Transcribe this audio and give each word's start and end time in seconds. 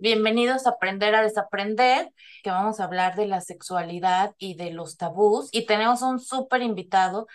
Bienvenidos 0.00 0.66
a 0.66 0.70
Aprender 0.70 1.16
a 1.16 1.22
Desaprender, 1.22 2.12
que 2.44 2.50
vamos 2.50 2.78
a 2.78 2.84
hablar 2.84 3.16
de 3.16 3.26
la 3.26 3.40
sexualidad 3.40 4.32
y 4.38 4.54
de 4.54 4.70
los 4.70 4.96
tabús. 4.96 5.48
Y 5.50 5.66
tenemos 5.66 6.02
un 6.02 6.20
súper 6.20 6.62
invitado 6.62 7.26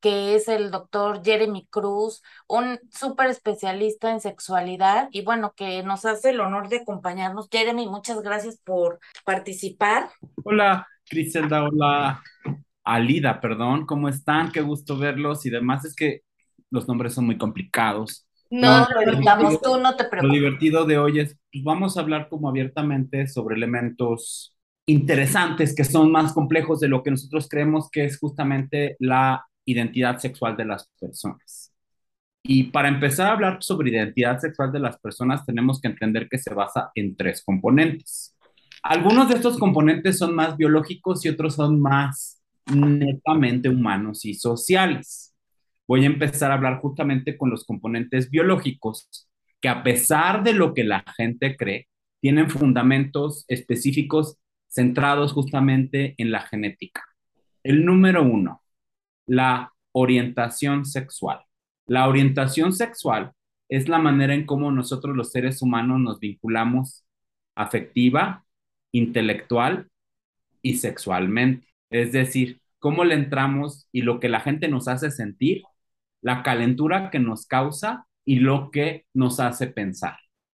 que 0.00 0.34
es 0.34 0.46
el 0.48 0.70
doctor 0.70 1.22
Jeremy 1.24 1.66
Cruz, 1.70 2.22
un 2.46 2.78
súper 2.90 3.30
especialista 3.30 4.10
en 4.10 4.20
sexualidad 4.20 5.08
y 5.12 5.22
bueno, 5.22 5.54
que 5.56 5.82
nos 5.82 6.04
hace 6.04 6.30
el 6.30 6.40
honor 6.40 6.68
de 6.68 6.78
acompañarnos. 6.78 7.48
Jeremy, 7.50 7.86
muchas 7.88 8.20
gracias 8.20 8.58
por 8.64 8.98
participar. 9.24 10.10
Hola, 10.44 10.86
Criselda, 11.08 11.64
hola, 11.64 12.22
Alida, 12.84 13.40
perdón, 13.40 13.86
¿cómo 13.86 14.10
están? 14.10 14.52
Qué 14.52 14.60
gusto 14.60 14.98
verlos 14.98 15.46
y 15.46 15.50
demás. 15.50 15.86
Es 15.86 15.94
que 15.94 16.20
los 16.70 16.86
nombres 16.86 17.14
son 17.14 17.24
muy 17.24 17.38
complicados. 17.38 18.26
No, 18.50 18.86
lo 18.94 19.12
evitamos, 19.12 19.60
tú 19.60 19.78
no 19.78 19.94
te 19.96 20.04
preocupes. 20.04 20.28
Lo 20.28 20.32
divertido 20.34 20.84
de 20.84 20.98
hoy 20.98 21.20
es, 21.20 21.36
pues 21.52 21.64
vamos 21.64 21.96
a 21.96 22.00
hablar 22.00 22.28
como 22.28 22.48
abiertamente 22.48 23.26
sobre 23.28 23.56
elementos 23.56 24.56
interesantes 24.86 25.74
que 25.74 25.84
son 25.84 26.10
más 26.10 26.32
complejos 26.32 26.80
de 26.80 26.88
lo 26.88 27.02
que 27.02 27.10
nosotros 27.10 27.48
creemos 27.48 27.88
que 27.90 28.04
es 28.04 28.18
justamente 28.18 28.96
la 28.98 29.46
identidad 29.64 30.18
sexual 30.18 30.56
de 30.56 30.64
las 30.64 30.90
personas. 31.00 31.72
Y 32.42 32.64
para 32.64 32.88
empezar 32.88 33.28
a 33.28 33.32
hablar 33.32 33.58
sobre 33.60 33.90
identidad 33.90 34.38
sexual 34.38 34.72
de 34.72 34.80
las 34.80 34.98
personas, 34.98 35.44
tenemos 35.44 35.80
que 35.80 35.88
entender 35.88 36.28
que 36.28 36.38
se 36.38 36.52
basa 36.54 36.90
en 36.94 37.14
tres 37.14 37.42
componentes. 37.44 38.36
Algunos 38.82 39.28
de 39.28 39.36
estos 39.36 39.58
componentes 39.58 40.18
son 40.18 40.34
más 40.34 40.56
biológicos 40.56 41.24
y 41.24 41.28
otros 41.28 41.54
son 41.54 41.80
más 41.80 42.40
netamente 42.66 43.68
humanos 43.68 44.24
y 44.24 44.34
sociales. 44.34 45.34
Voy 45.90 46.04
a 46.04 46.06
empezar 46.06 46.52
a 46.52 46.54
hablar 46.54 46.78
justamente 46.78 47.36
con 47.36 47.50
los 47.50 47.64
componentes 47.64 48.30
biológicos, 48.30 49.28
que 49.60 49.68
a 49.68 49.82
pesar 49.82 50.44
de 50.44 50.52
lo 50.52 50.72
que 50.72 50.84
la 50.84 51.02
gente 51.16 51.56
cree, 51.56 51.88
tienen 52.20 52.48
fundamentos 52.48 53.44
específicos 53.48 54.38
centrados 54.68 55.32
justamente 55.32 56.14
en 56.18 56.30
la 56.30 56.42
genética. 56.42 57.02
El 57.64 57.84
número 57.84 58.22
uno, 58.22 58.62
la 59.26 59.72
orientación 59.90 60.84
sexual. 60.84 61.40
La 61.86 62.06
orientación 62.06 62.72
sexual 62.72 63.32
es 63.68 63.88
la 63.88 63.98
manera 63.98 64.34
en 64.34 64.46
cómo 64.46 64.70
nosotros 64.70 65.16
los 65.16 65.32
seres 65.32 65.60
humanos 65.60 65.98
nos 65.98 66.20
vinculamos 66.20 67.04
afectiva, 67.56 68.44
intelectual 68.92 69.88
y 70.62 70.76
sexualmente. 70.76 71.66
Es 71.90 72.12
decir, 72.12 72.60
cómo 72.78 73.02
le 73.02 73.16
entramos 73.16 73.88
y 73.90 74.02
lo 74.02 74.20
que 74.20 74.28
la 74.28 74.38
gente 74.38 74.68
nos 74.68 74.86
hace 74.86 75.10
sentir, 75.10 75.64
la 76.22 76.42
calentura 76.42 77.10
que 77.10 77.18
nos 77.18 77.46
causa 77.46 78.06
y 78.24 78.36
lo 78.36 78.70
que 78.70 79.06
nos 79.14 79.40
hace 79.40 79.66
pensar. 79.66 80.16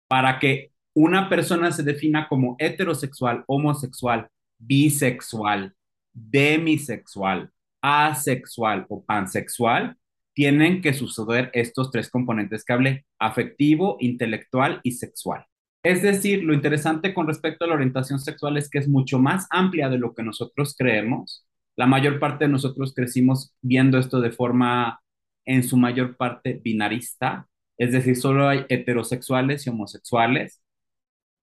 Para 0.08 0.38
que 0.38 0.72
una 0.94 1.28
persona 1.28 1.72
se 1.72 1.82
defina 1.82 2.28
como 2.28 2.56
heterosexual, 2.58 3.44
homosexual, 3.46 4.28
bisexual, 4.58 5.74
demisexual, 6.12 7.50
asexual 7.80 8.86
o 8.88 9.04
pansexual, 9.04 9.96
tienen 10.34 10.80
que 10.80 10.94
suceder 10.94 11.50
estos 11.52 11.90
tres 11.90 12.10
componentes 12.10 12.64
que 12.64 12.72
hablé, 12.72 13.06
afectivo, 13.18 13.96
intelectual 14.00 14.80
y 14.82 14.92
sexual. 14.92 15.46
Es 15.82 16.02
decir, 16.02 16.44
lo 16.44 16.54
interesante 16.54 17.12
con 17.12 17.26
respecto 17.26 17.64
a 17.64 17.68
la 17.68 17.74
orientación 17.74 18.20
sexual 18.20 18.56
es 18.56 18.70
que 18.70 18.78
es 18.78 18.88
mucho 18.88 19.18
más 19.18 19.46
amplia 19.50 19.88
de 19.88 19.98
lo 19.98 20.14
que 20.14 20.22
nosotros 20.22 20.74
creemos. 20.78 21.44
La 21.76 21.86
mayor 21.86 22.20
parte 22.20 22.44
de 22.44 22.50
nosotros 22.52 22.94
crecimos 22.94 23.54
viendo 23.60 23.98
esto 23.98 24.20
de 24.20 24.30
forma, 24.30 25.01
en 25.44 25.62
su 25.64 25.76
mayor 25.76 26.16
parte, 26.16 26.60
binarista, 26.62 27.48
es 27.78 27.92
decir, 27.92 28.16
solo 28.16 28.48
hay 28.48 28.64
heterosexuales 28.68 29.66
y 29.66 29.70
homosexuales. 29.70 30.62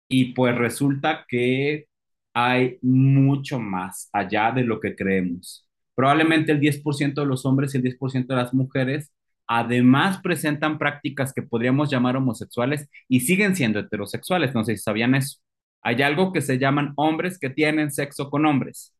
Y 0.07 0.33
pues 0.33 0.55
resulta 0.57 1.25
que 1.27 1.87
hay 2.33 2.77
mucho 2.81 3.59
más 3.59 4.09
allá 4.13 4.51
de 4.51 4.63
lo 4.63 4.79
que 4.79 4.95
creemos. 4.95 5.67
Probablemente 5.95 6.51
el 6.51 6.59
10% 6.59 7.21
de 7.21 7.27
los 7.27 7.45
hombres 7.45 7.73
y 7.73 7.77
el 7.77 7.83
10% 7.83 8.27
de 8.27 8.41
las 8.41 8.53
mujeres 8.53 9.11
además 9.47 10.19
presentan 10.21 10.77
prácticas 10.79 11.33
que 11.33 11.43
podríamos 11.43 11.89
llamar 11.91 12.17
homosexuales 12.17 12.89
y 13.07 13.21
siguen 13.21 13.55
siendo 13.55 13.79
heterosexuales. 13.79 14.53
No 14.53 14.65
sé 14.65 14.75
si 14.75 14.83
sabían 14.83 15.15
eso. 15.15 15.39
Hay 15.81 16.01
algo 16.01 16.33
que 16.33 16.41
se 16.41 16.57
llaman 16.57 16.93
hombres 16.97 17.39
que 17.39 17.49
tienen 17.49 17.91
sexo 17.91 18.29
con 18.29 18.45
hombres, 18.45 18.94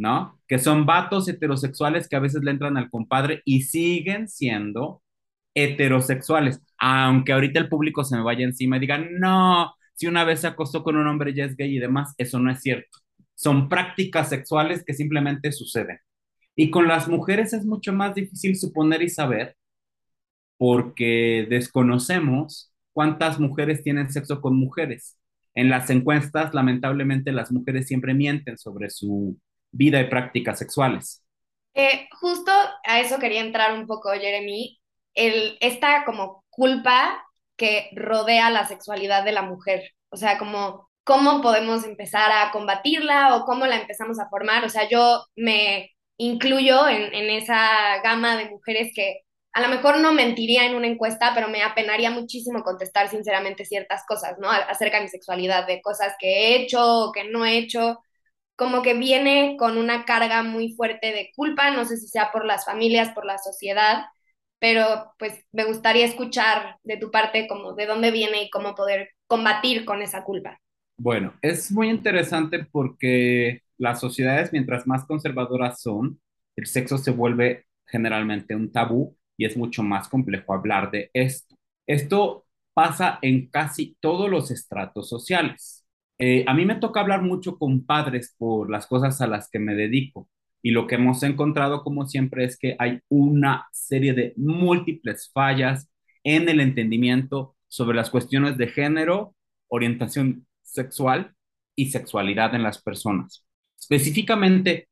¿no? 0.00 0.40
Que 0.48 0.58
son 0.58 0.86
vatos 0.86 1.28
heterosexuales 1.28 2.08
que 2.08 2.16
a 2.16 2.20
veces 2.20 2.42
le 2.42 2.50
entran 2.52 2.76
al 2.76 2.90
compadre 2.90 3.42
y 3.44 3.62
siguen 3.62 4.28
siendo 4.28 5.02
heterosexuales. 5.54 6.60
Aunque 6.78 7.32
ahorita 7.32 7.60
el 7.60 7.68
público 7.68 8.04
se 8.04 8.16
me 8.16 8.22
vaya 8.22 8.44
encima 8.44 8.76
y 8.78 8.80
diga, 8.80 8.98
no, 8.98 9.74
si 9.94 10.06
una 10.06 10.24
vez 10.24 10.40
se 10.40 10.46
acostó 10.48 10.82
con 10.82 10.96
un 10.96 11.06
hombre 11.06 11.34
ya 11.34 11.44
es 11.44 11.56
gay 11.56 11.76
y 11.76 11.78
demás, 11.78 12.14
eso 12.18 12.38
no 12.40 12.50
es 12.50 12.60
cierto. 12.62 12.98
Son 13.34 13.68
prácticas 13.68 14.30
sexuales 14.30 14.84
que 14.84 14.94
simplemente 14.94 15.52
suceden. 15.52 15.98
Y 16.56 16.70
con 16.70 16.88
las 16.88 17.08
mujeres 17.08 17.52
es 17.52 17.66
mucho 17.66 17.92
más 17.92 18.14
difícil 18.14 18.56
suponer 18.56 19.02
y 19.02 19.10
saber 19.10 19.56
porque 20.58 21.46
desconocemos 21.48 22.72
cuántas 22.92 23.38
mujeres 23.40 23.82
tienen 23.82 24.10
sexo 24.10 24.40
con 24.40 24.56
mujeres. 24.56 25.18
En 25.54 25.68
las 25.70 25.90
encuestas, 25.90 26.54
lamentablemente, 26.54 27.32
las 27.32 27.52
mujeres 27.52 27.86
siempre 27.86 28.14
mienten 28.14 28.58
sobre 28.58 28.90
su 28.90 29.38
vida 29.70 30.00
y 30.00 30.08
prácticas 30.08 30.58
sexuales. 30.58 31.24
Eh, 31.74 32.08
justo 32.20 32.52
a 32.84 33.00
eso 33.00 33.18
quería 33.18 33.40
entrar 33.40 33.72
un 33.72 33.86
poco, 33.86 34.10
Jeremy. 34.10 34.80
El, 35.14 35.56
esta 35.60 36.04
como 36.04 36.44
culpa 36.50 37.24
que 37.56 37.90
rodea 37.94 38.50
la 38.50 38.66
sexualidad 38.66 39.24
de 39.24 39.32
la 39.32 39.42
mujer. 39.42 39.90
O 40.10 40.16
sea, 40.16 40.38
como 40.38 40.88
cómo 41.04 41.40
podemos 41.42 41.84
empezar 41.84 42.30
a 42.32 42.50
combatirla 42.52 43.36
o 43.36 43.44
cómo 43.44 43.66
la 43.66 43.76
empezamos 43.80 44.18
a 44.20 44.28
formar. 44.28 44.64
O 44.64 44.68
sea, 44.68 44.88
yo 44.88 45.24
me 45.36 45.90
incluyo 46.16 46.88
en, 46.88 47.14
en 47.14 47.30
esa 47.30 48.00
gama 48.02 48.36
de 48.36 48.50
mujeres 48.50 48.92
que 48.94 49.20
a 49.52 49.60
lo 49.60 49.68
mejor 49.68 49.98
no 49.98 50.12
mentiría 50.12 50.66
en 50.66 50.76
una 50.76 50.86
encuesta, 50.86 51.32
pero 51.34 51.48
me 51.48 51.62
apenaría 51.62 52.10
muchísimo 52.10 52.62
contestar 52.62 53.08
sinceramente 53.08 53.64
ciertas 53.64 54.04
cosas, 54.06 54.36
¿no? 54.38 54.48
Acerca 54.50 54.98
de 54.98 55.04
mi 55.04 55.08
sexualidad, 55.08 55.66
de 55.66 55.82
cosas 55.82 56.14
que 56.18 56.28
he 56.28 56.62
hecho 56.62 56.80
o 56.82 57.12
que 57.12 57.24
no 57.24 57.44
he 57.44 57.58
hecho, 57.58 58.00
como 58.60 58.82
que 58.82 58.92
viene 58.92 59.56
con 59.58 59.78
una 59.78 60.04
carga 60.04 60.42
muy 60.42 60.74
fuerte 60.74 61.12
de 61.14 61.30
culpa, 61.34 61.70
no 61.70 61.86
sé 61.86 61.96
si 61.96 62.08
sea 62.08 62.30
por 62.30 62.44
las 62.44 62.66
familias, 62.66 63.08
por 63.14 63.24
la 63.24 63.38
sociedad, 63.38 64.04
pero 64.58 65.14
pues 65.18 65.46
me 65.50 65.64
gustaría 65.64 66.04
escuchar 66.04 66.76
de 66.82 66.98
tu 66.98 67.10
parte 67.10 67.48
como 67.48 67.72
de 67.72 67.86
dónde 67.86 68.10
viene 68.10 68.42
y 68.42 68.50
cómo 68.50 68.74
poder 68.74 69.12
combatir 69.26 69.86
con 69.86 70.02
esa 70.02 70.24
culpa. 70.24 70.60
Bueno, 70.98 71.32
es 71.40 71.72
muy 71.72 71.88
interesante 71.88 72.62
porque 72.70 73.62
las 73.78 73.98
sociedades, 73.98 74.52
mientras 74.52 74.86
más 74.86 75.06
conservadoras 75.06 75.80
son, 75.80 76.20
el 76.54 76.66
sexo 76.66 76.98
se 76.98 77.12
vuelve 77.12 77.64
generalmente 77.86 78.54
un 78.54 78.70
tabú 78.70 79.16
y 79.38 79.46
es 79.46 79.56
mucho 79.56 79.82
más 79.82 80.06
complejo 80.06 80.52
hablar 80.52 80.90
de 80.90 81.10
esto. 81.14 81.56
Esto 81.86 82.44
pasa 82.74 83.18
en 83.22 83.48
casi 83.48 83.96
todos 84.00 84.28
los 84.28 84.50
estratos 84.50 85.08
sociales. 85.08 85.79
Eh, 86.22 86.44
a 86.46 86.52
mí 86.52 86.66
me 86.66 86.74
toca 86.74 87.00
hablar 87.00 87.22
mucho 87.22 87.58
con 87.58 87.86
padres 87.86 88.34
por 88.38 88.70
las 88.70 88.86
cosas 88.86 89.22
a 89.22 89.26
las 89.26 89.48
que 89.50 89.58
me 89.58 89.74
dedico 89.74 90.28
y 90.62 90.72
lo 90.72 90.86
que 90.86 90.96
hemos 90.96 91.22
encontrado, 91.22 91.82
como 91.82 92.06
siempre, 92.06 92.44
es 92.44 92.58
que 92.58 92.76
hay 92.78 93.00
una 93.08 93.66
serie 93.72 94.12
de 94.12 94.34
múltiples 94.36 95.30
fallas 95.32 95.90
en 96.22 96.46
el 96.50 96.60
entendimiento 96.60 97.56
sobre 97.68 97.96
las 97.96 98.10
cuestiones 98.10 98.58
de 98.58 98.66
género, 98.68 99.34
orientación 99.68 100.46
sexual 100.62 101.34
y 101.74 101.90
sexualidad 101.90 102.54
en 102.54 102.64
las 102.64 102.82
personas. 102.82 103.46
Específicamente, 103.78 104.88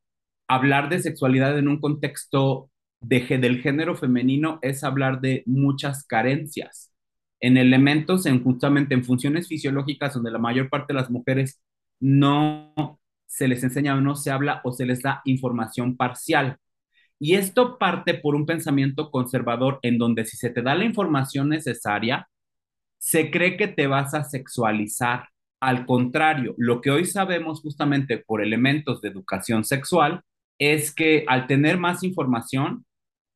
hablar 0.49 0.88
de 0.88 1.00
sexualidad 1.00 1.59
en 1.59 1.69
un 1.69 1.78
contexto 1.78 2.70
de, 3.00 3.20
del 3.38 3.61
género 3.61 3.97
femenino 3.97 4.58
es 4.62 4.82
hablar 4.82 5.20
de 5.20 5.43
muchas 5.44 6.06
carencias 6.06 6.91
en 7.40 7.56
elementos, 7.56 8.26
en 8.26 8.43
justamente 8.43 8.94
en 8.94 9.05
funciones 9.05 9.49
fisiológicas 9.49 10.14
donde 10.14 10.31
la 10.31 10.38
mayor 10.38 10.69
parte 10.70 10.93
de 10.93 11.00
las 11.00 11.11
mujeres 11.11 11.61
no 12.00 13.00
se 13.26 13.49
les 13.49 13.62
enseña 13.62 13.94
o 13.96 14.00
no 14.00 14.17
se 14.17 14.31
habla 14.31 14.61
o 14.64 14.73
se 14.73 14.87
les 14.87 15.02
da 15.02 15.23
información 15.25 15.96
parcial. 15.96 16.58
Y 17.20 17.35
esto 17.35 17.79
parte 17.79 18.14
por 18.14 18.35
un 18.35 18.46
pensamiento 18.46 19.11
conservador 19.11 19.81
en 19.82 19.99
donde 19.99 20.25
si 20.25 20.37
se 20.37 20.50
te 20.50 20.62
da 20.62 20.75
la 20.75 20.85
información 20.85 21.49
necesaria, 21.49 22.29
se 22.99 23.31
cree 23.31 23.56
que 23.56 23.69
te 23.69 23.87
vas 23.87 24.14
a 24.14 24.25
sexualizar. 24.25 25.29
Al 25.61 25.87
contrario, 25.87 26.55
lo 26.58 26.81
que 26.81 26.91
hoy 26.91 27.05
sabemos 27.06 27.61
justamente 27.61 28.19
por 28.19 28.43
elementos 28.43 29.00
de 29.00 29.08
educación 29.08 29.64
sexual 29.64 30.23
es 30.58 30.94
que 30.94 31.25
al 31.29 31.46
tener 31.46 31.79
más 31.79 32.02
información, 32.05 32.84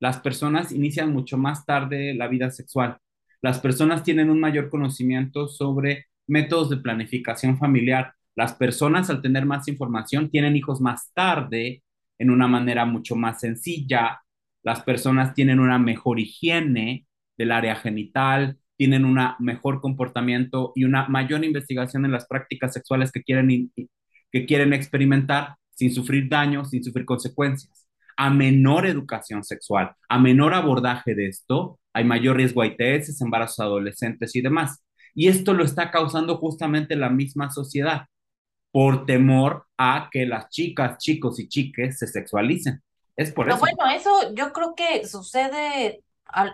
las 0.00 0.19
personas 0.20 0.72
inician 0.72 1.12
mucho 1.12 1.38
más 1.38 1.64
tarde 1.66 2.14
la 2.14 2.28
vida 2.28 2.50
sexual. 2.50 2.98
Las 3.43 3.61
personas 3.61 4.05
tienen 4.05 4.31
un 4.31 4.41
mayor 4.41 4.71
conocimiento 4.71 5.49
sobre 5.49 6.06
métodos 6.27 6.71
de 6.71 6.77
planificación 6.79 7.59
familiar. 7.59 8.15
Las 8.37 8.55
personas 8.55 9.11
al 9.11 9.21
tener 9.21 9.44
más 9.47 9.69
información 9.69 10.31
tienen 10.31 10.56
hijos 10.56 10.81
más 10.81 11.12
tarde, 11.12 11.83
en 12.19 12.31
una 12.31 12.47
manera 12.49 12.85
mucho 12.85 13.17
más 13.17 13.41
sencilla. 13.41 14.23
Las 14.62 14.83
personas 14.83 15.35
tienen 15.35 15.61
una 15.61 15.79
mejor 15.79 16.21
higiene 16.21 17.06
del 17.37 17.53
área 17.53 17.75
genital, 17.77 18.59
tienen 18.77 19.05
un 19.05 19.19
mejor 19.41 19.81
comportamiento 19.81 20.73
y 20.77 20.85
una 20.85 21.09
mayor 21.09 21.44
investigación 21.44 22.05
en 22.05 22.12
las 22.12 22.27
prácticas 22.27 22.73
sexuales 22.73 23.11
que 23.12 23.23
quieren, 23.23 23.73
que 24.31 24.47
quieren 24.47 24.73
experimentar 24.73 25.56
sin 25.71 25.93
sufrir 25.93 26.29
daño, 26.29 26.65
sin 26.65 26.83
sufrir 26.85 27.05
consecuencias. 27.05 27.81
A 28.17 28.31
menor 28.31 28.87
educación 28.87 29.44
sexual, 29.44 29.94
a 30.09 30.19
menor 30.19 30.55
abordaje 30.55 31.14
de 31.14 31.29
esto, 31.29 31.79
hay 31.93 32.05
mayor 32.05 32.37
riesgo 32.37 32.62
a 32.62 32.67
ITS, 32.67 33.20
embarazos 33.20 33.61
adolescentes 33.61 34.35
y 34.35 34.41
demás. 34.41 34.82
Y 35.14 35.29
esto 35.29 35.53
lo 35.53 35.64
está 35.64 35.91
causando 35.91 36.38
justamente 36.38 36.97
la 36.97 37.11
misma 37.11 37.50
sociedad 37.50 38.06
por 38.70 39.05
temor 39.05 39.67
a 39.76 40.09
que 40.11 40.26
las 40.26 40.49
chicas, 40.49 40.99
chicos 40.99 41.38
y 41.38 41.49
chiques 41.49 41.99
se 41.99 42.06
sexualicen. 42.06 42.82
Es 43.17 43.31
por 43.31 43.49
eso. 43.49 43.59
Bueno, 43.59 43.91
eso 43.94 44.35
yo 44.35 44.53
creo 44.53 44.75
que 44.75 45.06
sucede 45.06 46.03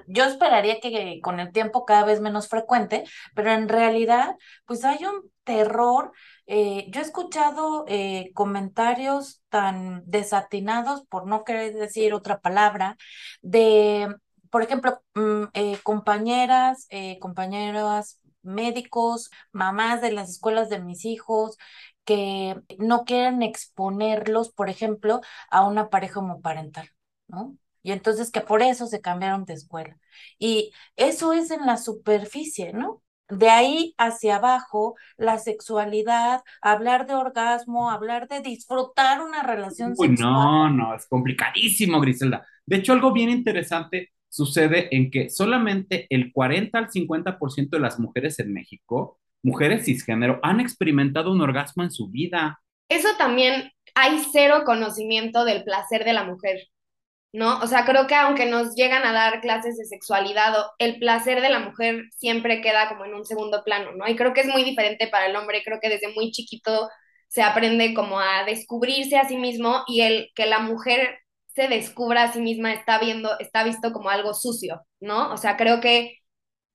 yo 0.07 0.25
esperaría 0.25 0.81
que 0.81 1.21
con 1.23 1.41
el 1.41 1.53
tiempo 1.53 1.85
cada 1.85 2.05
vez 2.05 2.21
menos 2.21 2.49
frecuente, 2.49 3.05
pero 3.35 3.53
en 3.53 3.69
realidad, 3.69 4.37
pues 4.67 4.85
hay 4.85 4.99
un 5.05 5.31
terror. 5.45 6.13
Eh, 6.51 6.87
yo 6.91 7.01
he 7.01 7.05
escuchado 7.05 7.85
eh, 7.89 8.31
comentarios 8.35 9.43
tan 9.51 10.03
desatinados, 10.07 11.05
por 11.07 11.27
no 11.27 11.45
querer 11.45 11.75
decir 11.75 12.15
otra 12.15 12.41
palabra, 12.41 12.97
de, 13.43 14.15
por 14.51 14.63
ejemplo, 14.63 15.03
mm, 15.15 15.45
eh, 15.55 15.79
compañeras, 15.83 16.89
compañeras 17.21 18.21
médicos, 18.43 19.31
mamás 19.53 20.01
de 20.01 20.13
las 20.13 20.31
escuelas 20.31 20.71
de 20.71 20.81
mis 20.81 21.05
hijos, 21.05 21.59
que 22.05 22.57
no 22.79 23.05
quieren 23.05 23.43
exponerlos, 23.43 24.51
por 24.51 24.71
ejemplo, 24.71 25.21
a 25.51 25.67
una 25.67 25.91
pareja 25.91 26.21
homoparental, 26.21 26.89
¿no? 27.27 27.57
Y 27.83 27.93
entonces 27.93 28.31
que 28.31 28.41
por 28.41 28.63
eso 28.63 28.87
se 28.87 29.01
cambiaron 29.03 29.45
de 29.45 29.55
escuela. 29.55 29.99
Y 30.39 30.73
eso 30.97 31.33
es 31.35 31.51
en 31.51 31.67
la 31.67 31.77
superficie, 31.77 32.73
¿no? 32.73 33.03
De 33.31 33.51
ahí 33.51 33.95
hacia 33.99 34.37
abajo, 34.37 34.97
la 35.17 35.39
sexualidad, 35.39 36.43
hablar 36.63 37.07
de 37.07 37.15
orgasmo, 37.15 37.91
hablar 37.91 38.27
de 38.29 38.41
disfrutar 38.41 39.21
una 39.23 39.43
relación 39.43 39.95
Uy, 39.97 40.09
No, 40.11 40.71
no, 40.71 40.95
es 40.95 41.07
complicadísimo, 41.07 42.01
Griselda. 42.01 42.47
De 42.65 42.77
hecho, 42.77 42.93
algo 42.93 43.13
bien 43.13 43.31
interesante 43.31 44.13
sucede 44.29 44.95
en 44.95 45.11
que 45.11 45.31
solamente 45.31 46.07
el 46.11 46.33
40 46.33 46.79
al 46.79 46.91
50% 46.91 47.71
de 47.71 47.81
las 47.81 47.99
mujeres 47.99 48.39
en 48.39 48.53
México, 48.53 49.19
mujeres 49.43 49.85
cisgénero, 49.85 50.41
han 50.43 50.61
experimentado 50.61 51.33
un 51.33 51.41
orgasmo 51.41 51.83
en 51.83 51.91
su 51.91 52.09
vida. 52.09 52.61
Eso 52.89 53.09
también 53.19 53.71
hay 53.95 54.21
cero 54.33 54.63
conocimiento 54.65 55.45
del 55.45 55.65
placer 55.65 56.05
de 56.05 56.13
la 56.13 56.25
mujer. 56.25 56.69
¿No? 57.33 57.59
O 57.61 57.67
sea, 57.67 57.85
creo 57.85 58.07
que 58.07 58.15
aunque 58.15 58.47
nos 58.47 58.75
llegan 58.75 59.05
a 59.05 59.13
dar 59.13 59.41
clases 59.41 59.77
de 59.77 59.85
sexualidad, 59.85 60.55
el 60.79 60.99
placer 60.99 61.41
de 61.41 61.51
la 61.51 61.59
mujer 61.61 62.05
siempre 62.17 62.61
queda 62.63 62.89
como 62.89 63.05
en 63.05 63.15
un 63.15 63.25
segundo 63.25 63.63
plano, 63.65 63.93
¿no? 63.93 64.09
Y 64.09 64.17
creo 64.17 64.33
que 64.35 64.41
es 64.43 64.49
muy 64.49 64.65
diferente 64.65 65.09
para 65.09 65.27
el 65.27 65.37
hombre, 65.37 65.63
creo 65.65 65.79
que 65.81 65.89
desde 65.91 66.15
muy 66.15 66.31
chiquito 66.33 66.89
se 67.29 67.43
aprende 67.43 67.95
como 67.95 68.21
a 68.21 68.45
descubrirse 68.45 69.19
a 69.19 69.29
sí 69.29 69.37
mismo 69.37 69.85
y 69.87 70.01
el 70.03 70.31
que 70.35 70.47
la 70.47 70.61
mujer 70.61 71.19
se 71.55 71.69
descubra 71.69 72.25
a 72.25 72.33
sí 72.33 72.41
misma 72.41 72.73
está 72.73 72.99
viendo, 72.99 73.39
está 73.41 73.65
visto 73.65 73.93
como 73.93 74.11
algo 74.11 74.33
sucio, 74.35 74.83
¿no? 75.01 75.33
O 75.33 75.37
sea, 75.37 75.57
creo 75.57 75.81
que 75.81 76.19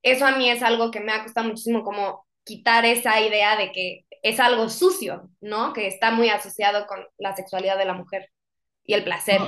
eso 0.03 0.25
a 0.25 0.31
mí 0.37 0.49
es 0.49 0.61
algo 0.63 0.91
que 0.91 0.99
me 0.99 1.13
ha 1.13 1.23
costado 1.23 1.47
muchísimo 1.47 1.83
como 1.83 2.27
quitar 2.43 2.85
esa 2.85 3.21
idea 3.21 3.55
de 3.57 3.71
que 3.71 4.05
es 4.21 4.39
algo 4.39 4.69
sucio, 4.69 5.29
¿no? 5.41 5.73
Que 5.73 5.87
está 5.87 6.11
muy 6.11 6.29
asociado 6.29 6.85
con 6.87 7.05
la 7.17 7.35
sexualidad 7.35 7.77
de 7.77 7.85
la 7.85 7.93
mujer 7.93 8.29
y 8.83 8.93
el 8.93 9.03
placer. 9.03 9.41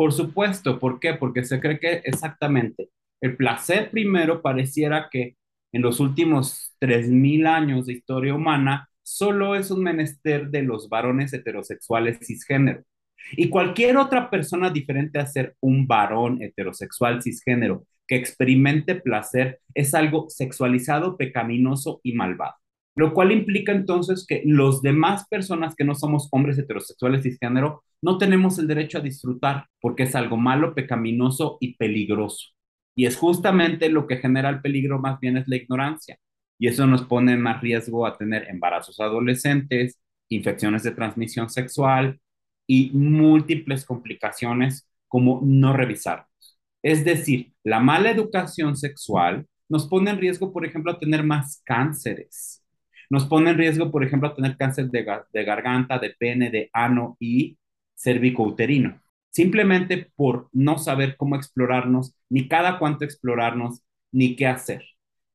Por 0.00 0.14
supuesto, 0.14 0.78
¿por 0.78 0.98
qué? 0.98 1.12
Porque 1.12 1.44
se 1.44 1.60
cree 1.60 1.78
que 1.78 2.00
exactamente 2.04 2.88
el 3.20 3.36
placer 3.36 3.90
primero 3.90 4.40
pareciera 4.40 5.10
que 5.12 5.36
en 5.74 5.82
los 5.82 6.00
últimos 6.00 6.74
3.000 6.80 7.46
años 7.46 7.84
de 7.84 7.92
historia 7.92 8.34
humana 8.34 8.88
solo 9.02 9.54
es 9.54 9.70
un 9.70 9.82
menester 9.82 10.48
de 10.48 10.62
los 10.62 10.88
varones 10.88 11.34
heterosexuales 11.34 12.18
cisgénero. 12.22 12.82
Y 13.32 13.50
cualquier 13.50 13.98
otra 13.98 14.30
persona 14.30 14.70
diferente 14.70 15.18
a 15.18 15.26
ser 15.26 15.54
un 15.60 15.86
varón 15.86 16.42
heterosexual 16.42 17.20
cisgénero 17.22 17.84
que 18.08 18.16
experimente 18.16 18.94
placer 18.94 19.60
es 19.74 19.92
algo 19.92 20.30
sexualizado, 20.30 21.18
pecaminoso 21.18 22.00
y 22.02 22.14
malvado 22.14 22.54
lo 23.00 23.14
cual 23.14 23.32
implica 23.32 23.72
entonces 23.72 24.26
que 24.28 24.42
los 24.44 24.82
demás 24.82 25.26
personas 25.30 25.74
que 25.74 25.84
no 25.84 25.94
somos 25.94 26.28
hombres 26.32 26.58
heterosexuales 26.58 27.22
cisgénero 27.22 27.82
no 28.02 28.18
tenemos 28.18 28.58
el 28.58 28.66
derecho 28.66 28.98
a 28.98 29.00
disfrutar 29.00 29.68
porque 29.80 30.02
es 30.02 30.14
algo 30.14 30.36
malo, 30.36 30.74
pecaminoso 30.74 31.56
y 31.60 31.76
peligroso. 31.76 32.48
Y 32.94 33.06
es 33.06 33.16
justamente 33.16 33.88
lo 33.88 34.06
que 34.06 34.18
genera 34.18 34.50
el 34.50 34.60
peligro 34.60 34.98
más 34.98 35.18
bien 35.18 35.38
es 35.38 35.48
la 35.48 35.56
ignorancia. 35.56 36.18
Y 36.58 36.68
eso 36.68 36.86
nos 36.86 37.02
pone 37.04 37.32
en 37.32 37.40
más 37.40 37.62
riesgo 37.62 38.04
a 38.04 38.18
tener 38.18 38.50
embarazos 38.50 39.00
adolescentes, 39.00 39.98
infecciones 40.28 40.82
de 40.82 40.90
transmisión 40.90 41.48
sexual 41.48 42.20
y 42.66 42.90
múltiples 42.92 43.86
complicaciones 43.86 44.86
como 45.08 45.40
no 45.42 45.72
revisarnos. 45.72 46.28
Es 46.82 47.02
decir, 47.06 47.54
la 47.64 47.80
mala 47.80 48.10
educación 48.10 48.76
sexual 48.76 49.46
nos 49.70 49.88
pone 49.88 50.10
en 50.10 50.18
riesgo, 50.18 50.52
por 50.52 50.66
ejemplo, 50.66 50.92
a 50.92 50.98
tener 50.98 51.24
más 51.24 51.62
cánceres, 51.64 52.59
nos 53.10 53.26
pone 53.26 53.50
en 53.50 53.58
riesgo, 53.58 53.90
por 53.90 54.04
ejemplo, 54.04 54.34
tener 54.34 54.56
cáncer 54.56 54.90
de, 54.90 55.06
de 55.32 55.44
garganta, 55.44 55.98
de 55.98 56.14
pene, 56.18 56.50
de 56.50 56.70
ano 56.72 57.16
y 57.20 57.58
cervicouterino. 57.96 59.00
Simplemente 59.30 60.10
por 60.16 60.48
no 60.52 60.78
saber 60.78 61.16
cómo 61.16 61.36
explorarnos, 61.36 62.14
ni 62.30 62.48
cada 62.48 62.78
cuánto 62.78 63.04
explorarnos, 63.04 63.82
ni 64.12 64.36
qué 64.36 64.46
hacer. 64.46 64.84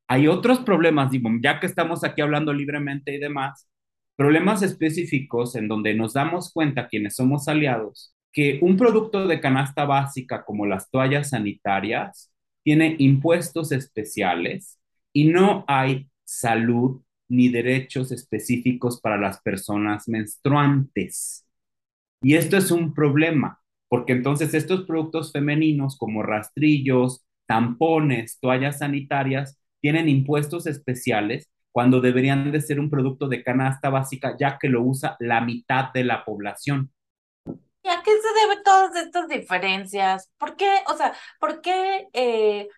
Hay 0.07 0.27
otros 0.27 0.59
problemas, 0.59 1.11
digo, 1.11 1.29
ya 1.41 1.59
que 1.59 1.67
estamos 1.67 2.03
aquí 2.03 2.21
hablando 2.21 2.53
libremente 2.53 3.13
y 3.13 3.19
demás, 3.19 3.69
problemas 4.15 4.63
específicos 4.63 5.55
en 5.55 5.67
donde 5.67 5.93
nos 5.93 6.13
damos 6.13 6.51
cuenta 6.51 6.87
quienes 6.87 7.15
somos 7.15 7.47
aliados 7.47 8.15
que 8.35 8.59
un 8.61 8.75
producto 8.75 9.27
de 9.27 9.39
canasta 9.39 9.85
básica 9.85 10.43
como 10.43 10.65
las 10.65 10.91
toallas 10.91 11.29
sanitarias 11.29 12.33
tiene 12.63 12.97
impuestos 12.99 13.71
especiales 13.71 14.77
y 15.13 15.29
no 15.29 15.63
hay 15.69 16.09
salud 16.25 17.01
ni 17.27 17.49
derechos 17.49 18.11
específicos 18.11 19.01
para 19.01 19.17
las 19.17 19.41
personas 19.41 20.07
menstruantes. 20.07 21.45
Y 22.21 22.35
esto 22.35 22.57
es 22.57 22.71
un 22.71 22.93
problema, 22.93 23.61
porque 23.87 24.13
entonces 24.13 24.53
estos 24.53 24.85
productos 24.85 25.31
femeninos 25.31 25.97
como 25.97 26.23
rastrillos, 26.23 27.25
tampones, 27.45 28.39
toallas 28.39 28.79
sanitarias, 28.79 29.59
tienen 29.81 30.09
impuestos 30.09 30.65
especiales 30.67 31.49
cuando 31.71 32.01
deberían 32.01 32.51
de 32.51 32.61
ser 32.61 32.79
un 32.79 32.89
producto 32.89 33.27
de 33.27 33.43
canasta 33.43 33.89
básica, 33.89 34.35
ya 34.39 34.57
que 34.57 34.69
lo 34.69 34.81
usa 34.81 35.17
la 35.19 35.41
mitad 35.41 35.91
de 35.93 36.05
la 36.05 36.23
población. 36.23 36.89
¿Y 37.45 37.89
a 37.89 38.01
qué 38.01 38.11
se 38.11 38.41
deben 38.41 38.63
todas 38.63 38.95
estas 38.95 39.27
diferencias? 39.27 40.31
¿Por 40.37 40.55
qué, 40.55 40.69
o 40.87 40.95
sea, 40.95 41.13
por 41.39 41.61
qué 41.61 42.07
eh, 42.13 42.69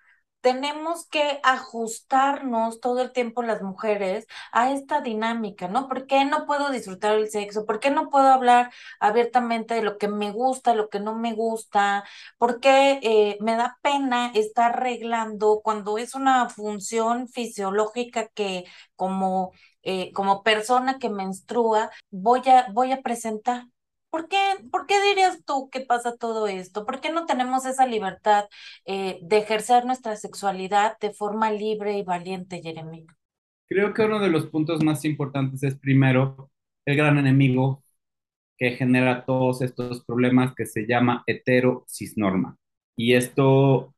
tenemos 0.48 1.06
que 1.10 1.42
ajustarnos 1.44 2.80
todo 2.80 3.02
el 3.02 3.12
tiempo 3.12 3.44
las 3.44 3.62
mujeres 3.62 4.28
a 4.54 4.72
esta 4.72 5.02
dinámica, 5.02 5.68
¿no? 5.68 5.90
¿Por 5.90 6.08
qué 6.08 6.24
no 6.24 6.46
puedo 6.46 6.70
disfrutar 6.72 7.16
el 7.16 7.30
sexo? 7.30 7.66
¿Por 7.66 7.82
qué 7.82 7.92
no 7.92 8.10
puedo 8.10 8.28
hablar 8.28 8.72
abiertamente 9.02 9.74
de 9.74 9.82
lo 9.82 9.98
que 9.98 10.08
me 10.08 10.32
gusta, 10.32 10.74
lo 10.74 10.88
que 10.88 11.02
no 11.02 11.16
me 11.16 11.34
gusta? 11.34 12.06
¿Por 12.38 12.62
qué 12.62 13.00
eh, 13.04 13.38
me 13.42 13.58
da 13.58 13.78
pena 13.82 14.32
estar 14.36 14.72
arreglando 14.72 15.60
cuando 15.62 15.98
es 15.98 16.16
una 16.16 16.48
función 16.48 17.28
fisiológica 17.28 18.30
que 18.30 18.64
como, 18.96 19.52
eh, 19.84 20.14
como 20.14 20.44
persona 20.44 20.98
que 20.98 21.10
menstrua 21.10 21.90
voy 22.10 22.42
a, 22.48 22.68
voy 22.72 22.94
a 22.94 23.02
presentar? 23.02 23.66
¿Por 24.10 24.30
qué, 24.30 24.38
¿Por 24.72 24.86
qué 24.88 25.02
dirías 25.02 25.44
tú 25.46 25.70
que 25.70 25.82
pasa 25.82 26.16
todo 26.16 26.48
esto? 26.48 26.86
¿Por 26.86 27.02
qué 27.02 27.12
no 27.12 27.26
tenemos 27.26 27.66
esa 27.66 27.86
libertad 27.86 28.46
eh, 28.86 29.20
de 29.22 29.38
ejercer 29.38 29.86
nuestra 29.86 30.16
sexualidad 30.16 30.98
de 31.00 31.12
forma 31.12 31.52
libre 31.52 31.98
y 31.98 32.04
valiente, 32.04 32.62
Jeremy? 32.62 33.06
Creo 33.68 33.94
que 33.94 34.04
uno 34.04 34.20
de 34.20 34.30
los 34.30 34.48
puntos 34.48 34.84
más 34.84 35.04
importantes 35.04 35.62
es 35.64 35.78
primero 35.78 36.50
el 36.86 36.96
gran 36.96 37.18
enemigo 37.18 37.84
que 38.58 38.72
genera 38.72 39.26
todos 39.26 39.62
estos 39.62 40.04
problemas 40.06 40.56
que 40.56 40.66
se 40.66 40.88
llama 40.88 41.24
hetero-cisnorma. 41.28 42.58
Y 42.96 43.14
esto 43.14 43.94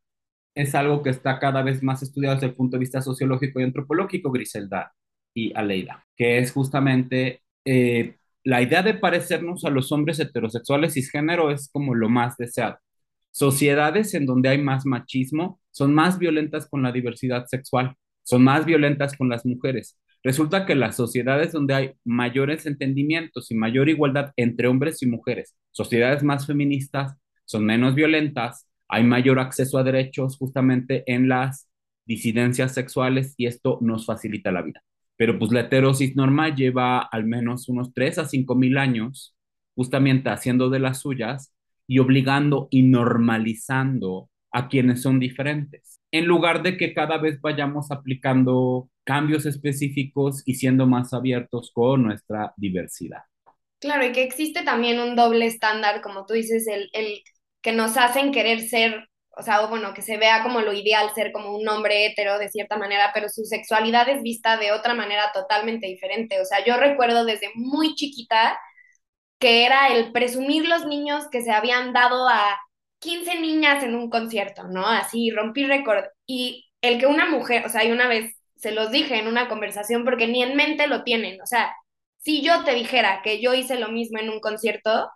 es 0.55 0.75
algo 0.75 1.01
que 1.03 1.11
está 1.11 1.39
cada 1.39 1.61
vez 1.63 1.81
más 1.83 2.03
estudiado 2.03 2.35
desde 2.35 2.47
el 2.47 2.55
punto 2.55 2.75
de 2.75 2.81
vista 2.81 3.01
sociológico 3.01 3.59
y 3.59 3.63
antropológico, 3.63 4.31
Griselda 4.31 4.93
y 5.33 5.55
Aleida, 5.55 6.05
que 6.17 6.39
es 6.39 6.51
justamente 6.51 7.41
eh, 7.65 8.17
la 8.49 8.63
idea 8.63 8.81
de 8.81 8.95
parecernos 8.95 9.63
a 9.63 9.69
los 9.69 9.91
hombres 9.91 10.19
heterosexuales 10.19 10.95
cisgénero 10.95 11.51
es 11.51 11.69
como 11.71 11.93
lo 11.93 12.09
más 12.09 12.35
deseado. 12.35 12.79
Sociedades 13.29 14.15
en 14.15 14.25
donde 14.25 14.49
hay 14.49 14.57
más 14.57 14.87
machismo 14.87 15.61
son 15.69 15.93
más 15.93 16.17
violentas 16.17 16.67
con 16.67 16.81
la 16.81 16.91
diversidad 16.91 17.45
sexual, 17.45 17.95
son 18.23 18.43
más 18.43 18.65
violentas 18.65 19.15
con 19.15 19.29
las 19.29 19.45
mujeres. 19.45 19.99
Resulta 20.23 20.65
que 20.65 20.73
las 20.73 20.95
sociedades 20.95 21.51
donde 21.51 21.75
hay 21.75 21.91
mayores 22.03 22.65
entendimientos 22.65 23.51
y 23.51 23.55
mayor 23.55 23.87
igualdad 23.87 24.31
entre 24.35 24.67
hombres 24.67 25.03
y 25.03 25.05
mujeres, 25.05 25.55
sociedades 25.69 26.23
más 26.23 26.47
feministas, 26.47 27.17
son 27.45 27.65
menos 27.65 27.93
violentas, 27.93 28.67
hay 28.87 29.03
mayor 29.03 29.37
acceso 29.37 29.77
a 29.77 29.83
derechos 29.83 30.37
justamente 30.37 31.03
en 31.05 31.29
las 31.29 31.69
disidencias 32.03 32.73
sexuales 32.73 33.35
y 33.37 33.45
esto 33.45 33.77
nos 33.79 34.07
facilita 34.07 34.51
la 34.51 34.63
vida. 34.63 34.81
Pero 35.19 35.37
pues 35.37 35.51
la 35.51 35.59
heterosis 35.61 36.15
normal 36.15 36.55
lleva 36.55 37.01
al 37.01 37.25
menos 37.25 37.67
unos 37.67 37.93
3 37.93 38.19
a 38.19 38.25
5 38.25 38.55
mil 38.55 38.77
años 38.77 39.35
justamente 39.75 40.29
haciendo 40.29 40.69
de 40.69 40.79
las 40.79 41.01
suyas 41.01 41.53
y 41.87 41.99
obligando 41.99 42.69
y 42.71 42.83
normalizando 42.83 44.29
a 44.53 44.69
quienes 44.69 45.01
son 45.01 45.19
diferentes, 45.19 45.99
en 46.11 46.25
lugar 46.25 46.63
de 46.63 46.77
que 46.77 46.93
cada 46.93 47.17
vez 47.17 47.41
vayamos 47.41 47.91
aplicando 47.91 48.89
cambios 49.03 49.45
específicos 49.45 50.41
y 50.45 50.53
siendo 50.55 50.87
más 50.87 51.13
abiertos 51.13 51.71
con 51.73 52.03
nuestra 52.03 52.53
diversidad. 52.55 53.23
Claro, 53.79 54.05
y 54.05 54.13
que 54.13 54.23
existe 54.23 54.63
también 54.63 55.01
un 55.01 55.17
doble 55.17 55.47
estándar, 55.47 56.01
como 56.01 56.25
tú 56.25 56.33
dices, 56.33 56.65
el, 56.67 56.89
el 56.93 57.23
que 57.61 57.73
nos 57.73 57.97
hacen 57.97 58.31
querer 58.31 58.61
ser, 58.61 59.08
o 59.39 59.43
sea, 59.43 59.65
bueno, 59.67 59.93
que 59.93 60.01
se 60.01 60.17
vea 60.17 60.43
como 60.43 60.61
lo 60.61 60.73
ideal 60.73 61.11
ser 61.15 61.31
como 61.31 61.55
un 61.55 61.67
hombre 61.69 62.05
hetero 62.05 62.37
de 62.37 62.49
cierta 62.49 62.77
manera, 62.77 63.11
pero 63.13 63.29
su 63.29 63.45
sexualidad 63.45 64.09
es 64.09 64.21
vista 64.21 64.57
de 64.57 64.71
otra 64.71 64.93
manera 64.93 65.31
totalmente 65.33 65.87
diferente. 65.87 66.41
O 66.41 66.45
sea, 66.45 66.63
yo 66.65 66.77
recuerdo 66.77 67.25
desde 67.25 67.49
muy 67.55 67.95
chiquita 67.95 68.59
que 69.39 69.65
era 69.65 69.87
el 69.89 70.11
presumir 70.11 70.67
los 70.67 70.85
niños 70.85 71.25
que 71.31 71.41
se 71.41 71.51
habían 71.51 71.93
dado 71.93 72.27
a 72.27 72.59
15 72.99 73.39
niñas 73.39 73.83
en 73.83 73.95
un 73.95 74.09
concierto, 74.09 74.67
¿no? 74.67 74.85
Así, 74.87 75.31
rompí 75.31 75.65
récord. 75.65 76.05
Y 76.27 76.69
el 76.81 76.99
que 76.99 77.07
una 77.07 77.29
mujer, 77.29 77.65
o 77.65 77.69
sea, 77.69 77.85
y 77.85 77.91
una 77.91 78.07
vez 78.07 78.35
se 78.57 78.71
los 78.71 78.91
dije 78.91 79.17
en 79.19 79.27
una 79.27 79.47
conversación 79.47 80.03
porque 80.05 80.27
ni 80.27 80.43
en 80.43 80.55
mente 80.55 80.87
lo 80.87 81.03
tienen, 81.03 81.41
o 81.41 81.45
sea, 81.45 81.73
si 82.17 82.41
yo 82.41 82.63
te 82.65 82.73
dijera 82.75 83.21
que 83.23 83.41
yo 83.41 83.53
hice 83.53 83.79
lo 83.79 83.89
mismo 83.89 84.19
en 84.19 84.29
un 84.29 84.41
concierto, 84.41 85.09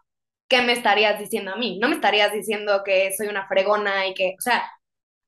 ¿qué 0.47 0.61
me 0.61 0.73
estarías 0.73 1.19
diciendo 1.19 1.53
a 1.53 1.57
mí? 1.57 1.79
No 1.79 1.89
me 1.89 1.95
estarías 1.95 2.33
diciendo 2.33 2.81
que 2.85 3.11
soy 3.15 3.27
una 3.27 3.47
fregona 3.47 4.07
y 4.07 4.13
que, 4.13 4.35
o 4.37 4.41
sea, 4.41 4.63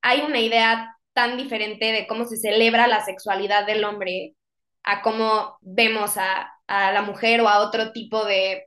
hay 0.02 0.22
una 0.22 0.40
idea 0.40 0.96
tan 1.14 1.38
diferente 1.38 1.92
de 1.92 2.08
cómo 2.08 2.26
se 2.26 2.38
celebra 2.38 2.88
la 2.88 3.04
sexualidad 3.04 3.66
del 3.66 3.84
hombre 3.84 4.36
a 4.84 5.02
cómo 5.02 5.58
vemos 5.62 6.18
a, 6.18 6.52
a 6.68 6.92
la 6.92 7.02
mujer 7.02 7.42
o 7.42 7.50
a 7.50 7.60
otro 7.60 7.92
tipo 7.92 8.26
de 8.26 8.66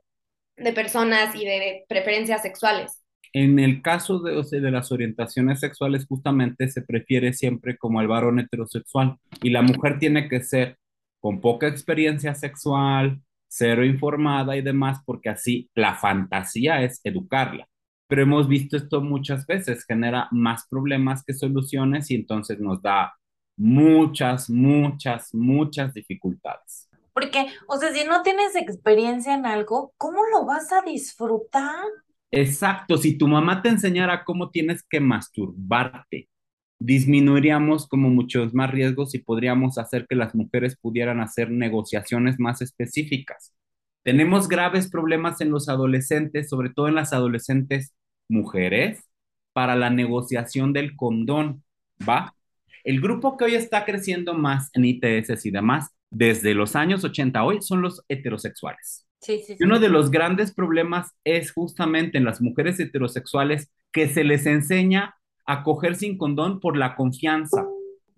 de 0.59 0.73
personas 0.73 1.35
y 1.35 1.45
de 1.45 1.85
preferencias 1.87 2.41
sexuales. 2.41 3.01
En 3.31 3.59
el 3.59 3.81
caso 3.81 4.19
de, 4.19 4.43
de 4.59 4.71
las 4.71 4.91
orientaciones 4.91 5.59
sexuales, 5.59 6.05
justamente 6.07 6.67
se 6.67 6.81
prefiere 6.81 7.33
siempre 7.33 7.77
como 7.77 8.01
el 8.01 8.07
varón 8.07 8.39
heterosexual 8.39 9.17
y 9.41 9.51
la 9.51 9.61
mujer 9.61 9.99
tiene 9.99 10.27
que 10.27 10.41
ser 10.41 10.77
con 11.19 11.39
poca 11.39 11.67
experiencia 11.67 12.33
sexual, 12.33 13.21
cero 13.49 13.83
informada 13.83 14.55
y 14.55 14.61
demás, 14.61 14.99
porque 15.05 15.29
así 15.29 15.69
la 15.75 15.95
fantasía 15.95 16.81
es 16.83 17.01
educarla. 17.03 17.67
Pero 18.07 18.23
hemos 18.23 18.47
visto 18.47 18.77
esto 18.77 19.01
muchas 19.01 19.45
veces, 19.45 19.85
genera 19.85 20.29
más 20.31 20.67
problemas 20.69 21.23
que 21.23 21.33
soluciones 21.33 22.09
y 22.09 22.15
entonces 22.15 22.59
nos 22.59 22.81
da 22.81 23.13
muchas, 23.57 24.49
muchas, 24.49 25.33
muchas 25.33 25.93
dificultades. 25.93 26.89
Porque, 27.13 27.47
o 27.67 27.77
sea, 27.77 27.91
si 27.91 28.05
no 28.05 28.21
tienes 28.23 28.55
experiencia 28.55 29.33
en 29.33 29.45
algo, 29.45 29.93
¿cómo 29.97 30.21
lo 30.31 30.45
vas 30.45 30.71
a 30.71 30.81
disfrutar? 30.81 31.85
Exacto, 32.31 32.97
si 32.97 33.17
tu 33.17 33.27
mamá 33.27 33.61
te 33.61 33.69
enseñara 33.69 34.23
cómo 34.23 34.49
tienes 34.51 34.83
que 34.87 34.99
masturbarte, 34.99 36.29
disminuiríamos 36.79 37.87
como 37.87 38.09
muchos 38.09 38.53
más 38.53 38.71
riesgos 38.71 39.13
y 39.13 39.19
podríamos 39.19 39.77
hacer 39.77 40.07
que 40.07 40.15
las 40.15 40.33
mujeres 40.33 40.77
pudieran 40.77 41.19
hacer 41.19 41.51
negociaciones 41.51 42.39
más 42.39 42.61
específicas. 42.61 43.53
Tenemos 44.03 44.47
graves 44.47 44.89
problemas 44.89 45.41
en 45.41 45.51
los 45.51 45.69
adolescentes, 45.69 46.49
sobre 46.49 46.69
todo 46.69 46.87
en 46.87 46.95
las 46.95 47.13
adolescentes 47.13 47.93
mujeres, 48.29 49.03
para 49.53 49.75
la 49.75 49.89
negociación 49.89 50.73
del 50.73 50.95
condón, 50.95 51.63
¿va? 52.07 52.33
El 52.83 53.01
grupo 53.01 53.35
que 53.35 53.45
hoy 53.45 53.55
está 53.55 53.83
creciendo 53.85 54.33
más 54.33 54.69
en 54.73 54.85
ITS 54.85 55.45
y 55.45 55.51
demás 55.51 55.93
desde 56.11 56.53
los 56.53 56.75
años 56.75 57.03
80 57.03 57.43
hoy 57.43 57.61
son 57.61 57.81
los 57.81 58.03
heterosexuales. 58.09 59.05
Sí, 59.21 59.41
sí, 59.45 59.57
Y 59.59 59.63
uno 59.63 59.79
de 59.79 59.89
los 59.89 60.11
grandes 60.11 60.53
problemas 60.53 61.13
es 61.23 61.51
justamente 61.51 62.17
en 62.17 62.25
las 62.25 62.41
mujeres 62.41 62.79
heterosexuales 62.79 63.69
que 63.91 64.07
se 64.07 64.23
les 64.23 64.45
enseña 64.45 65.15
a 65.49 65.63
coger 65.63 65.95
sin 65.95 66.15
condón 66.15 66.59
por 66.59 66.77
la 66.77 66.95
confianza. 66.95 67.65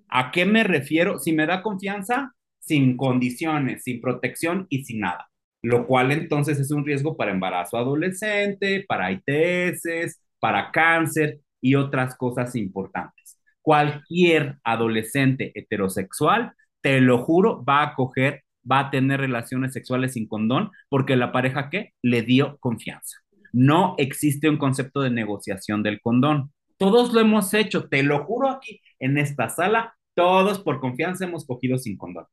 ¿A 0.09 0.31
qué 0.31 0.45
me 0.45 0.65
refiero? 0.65 1.17
Si 1.17 1.31
me 1.31 1.45
da 1.45 1.63
confianza, 1.63 2.33
sin 2.59 2.97
condiciones, 2.97 3.83
sin 3.83 4.01
protección 4.01 4.67
y 4.69 4.83
sin 4.83 4.99
nada. 4.99 5.29
Lo 5.61 5.87
cual 5.87 6.11
entonces 6.11 6.59
es 6.59 6.71
un 6.71 6.85
riesgo 6.85 7.15
para 7.15 7.31
embarazo 7.31 7.77
adolescente, 7.77 8.83
para 8.85 9.13
ITS, 9.13 10.19
para 10.41 10.71
cáncer 10.71 11.39
y 11.61 11.75
otras 11.75 12.17
cosas 12.17 12.53
importantes. 12.57 13.39
Cualquier 13.61 14.57
adolescente 14.65 15.53
heterosexual 15.55 16.51
te 16.81 16.99
lo 16.99 17.19
juro, 17.19 17.63
va 17.63 17.81
a 17.81 17.93
coger, 17.93 18.43
va 18.69 18.79
a 18.79 18.91
tener 18.91 19.21
relaciones 19.21 19.71
sexuales 19.71 20.13
sin 20.13 20.27
condón, 20.27 20.71
porque 20.89 21.15
la 21.15 21.31
pareja 21.31 21.69
que 21.69 21.93
le 22.01 22.23
dio 22.23 22.57
confianza. 22.57 23.19
No 23.53 23.95
existe 23.97 24.49
un 24.49 24.57
concepto 24.57 24.99
de 24.99 25.11
negociación 25.11 25.81
del 25.81 26.01
condón. 26.01 26.51
Todos 26.81 27.13
lo 27.13 27.19
hemos 27.19 27.53
hecho, 27.53 27.87
te 27.89 28.01
lo 28.01 28.25
juro 28.25 28.49
aquí 28.49 28.81
en 28.97 29.19
esta 29.19 29.49
sala, 29.49 29.95
todos 30.15 30.57
por 30.57 30.79
confianza 30.79 31.25
hemos 31.25 31.45
cogido 31.45 31.77
sin 31.77 31.95
condón. 31.95 32.25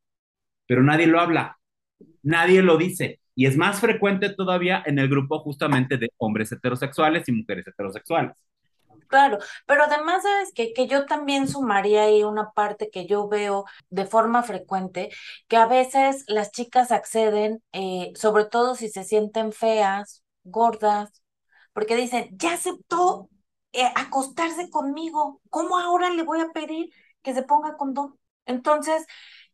Pero 0.66 0.82
nadie 0.82 1.06
lo 1.06 1.20
habla, 1.20 1.58
nadie 2.22 2.62
lo 2.62 2.78
dice. 2.78 3.20
Y 3.34 3.44
es 3.44 3.58
más 3.58 3.78
frecuente 3.78 4.30
todavía 4.30 4.82
en 4.86 4.98
el 4.98 5.10
grupo 5.10 5.40
justamente 5.40 5.98
de 5.98 6.08
hombres 6.16 6.50
heterosexuales 6.50 7.28
y 7.28 7.32
mujeres 7.32 7.66
heterosexuales. 7.66 8.38
Claro, 9.08 9.36
pero 9.66 9.82
además, 9.84 10.22
¿sabes 10.22 10.50
qué? 10.54 10.72
Que 10.72 10.86
yo 10.86 11.04
también 11.04 11.46
sumaría 11.46 12.04
ahí 12.04 12.22
una 12.22 12.52
parte 12.52 12.88
que 12.90 13.04
yo 13.06 13.28
veo 13.28 13.66
de 13.90 14.06
forma 14.06 14.42
frecuente, 14.42 15.10
que 15.46 15.58
a 15.58 15.66
veces 15.66 16.24
las 16.26 16.52
chicas 16.52 16.90
acceden, 16.90 17.62
eh, 17.72 18.12
sobre 18.14 18.46
todo 18.46 18.74
si 18.76 18.88
se 18.88 19.04
sienten 19.04 19.52
feas, 19.52 20.22
gordas, 20.42 21.22
porque 21.74 21.96
dicen, 21.96 22.30
ya 22.32 22.54
aceptó 22.54 23.28
eh, 23.72 23.90
acostarse 23.96 24.70
conmigo, 24.70 25.40
¿cómo 25.50 25.78
ahora 25.78 26.10
le 26.10 26.22
voy 26.22 26.40
a 26.40 26.50
pedir 26.52 26.90
que 27.22 27.34
se 27.34 27.42
ponga 27.42 27.76
condón? 27.76 28.18
Entonces, 28.46 29.06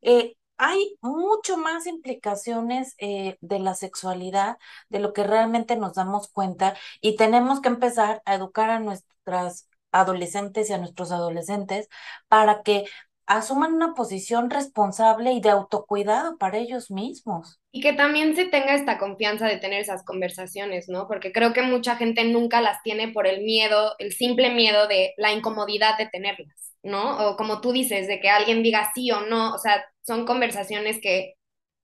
eh, 0.03 0.37
hay 0.57 0.97
mucho 1.01 1.57
más 1.57 1.87
implicaciones 1.87 2.95
eh, 2.99 3.37
de 3.41 3.59
la 3.59 3.75
sexualidad 3.75 4.59
de 4.89 5.01
lo 5.01 5.13
que 5.13 5.25
realmente 5.25 5.77
nos 5.77 5.95
damos 5.95 6.29
cuenta 6.29 6.77
y 7.01 7.17
tenemos 7.17 7.61
que 7.61 7.69
empezar 7.69 8.23
a 8.25 8.35
educar 8.35 8.71
a 8.71 8.81
nuestras 8.81 9.69
adolescentes 9.93 10.71
y 10.71 10.73
a 10.75 10.79
nuestros 10.79 11.11
adolescentes 11.13 11.89
para 12.29 12.63
que 12.63 12.85
asuman 13.27 13.75
una 13.75 13.95
posición 13.95 14.51
responsable 14.51 15.33
y 15.33 15.41
de 15.41 15.51
autocuidado 15.51 16.37
para 16.39 16.59
ellos 16.59 16.91
mismos. 16.91 17.61
Y 17.77 17.81
que 17.81 17.93
también 17.93 18.37
se 18.37 18.45
tenga 18.45 18.77
esta 18.77 18.99
confianza 18.99 19.49
de 19.49 19.57
tener 19.59 19.81
esas 19.81 20.05
conversaciones, 20.05 20.89
¿no? 20.89 21.09
Porque 21.09 21.33
creo 21.33 21.53
que 21.53 21.63
mucha 21.63 21.97
gente 21.97 22.23
nunca 22.23 22.61
las 22.61 22.81
tiene 22.85 23.09
por 23.09 23.27
el 23.27 23.43
miedo, 23.43 23.97
el 23.99 24.13
simple 24.13 24.55
miedo 24.55 24.87
de 24.87 25.13
la 25.17 25.33
incomodidad 25.33 25.99
de 25.99 26.07
tenerlas, 26.07 26.73
¿no? 26.85 27.31
O 27.31 27.37
como 27.37 27.61
tú 27.61 27.73
dices, 27.73 28.07
de 28.07 28.21
que 28.21 28.31
alguien 28.31 28.63
diga 28.63 28.93
sí 28.95 29.11
o 29.11 29.23
no, 29.23 29.53
o 29.55 29.59
sea, 29.59 29.85
son 30.03 30.25
conversaciones 30.25 31.01
que 31.03 31.35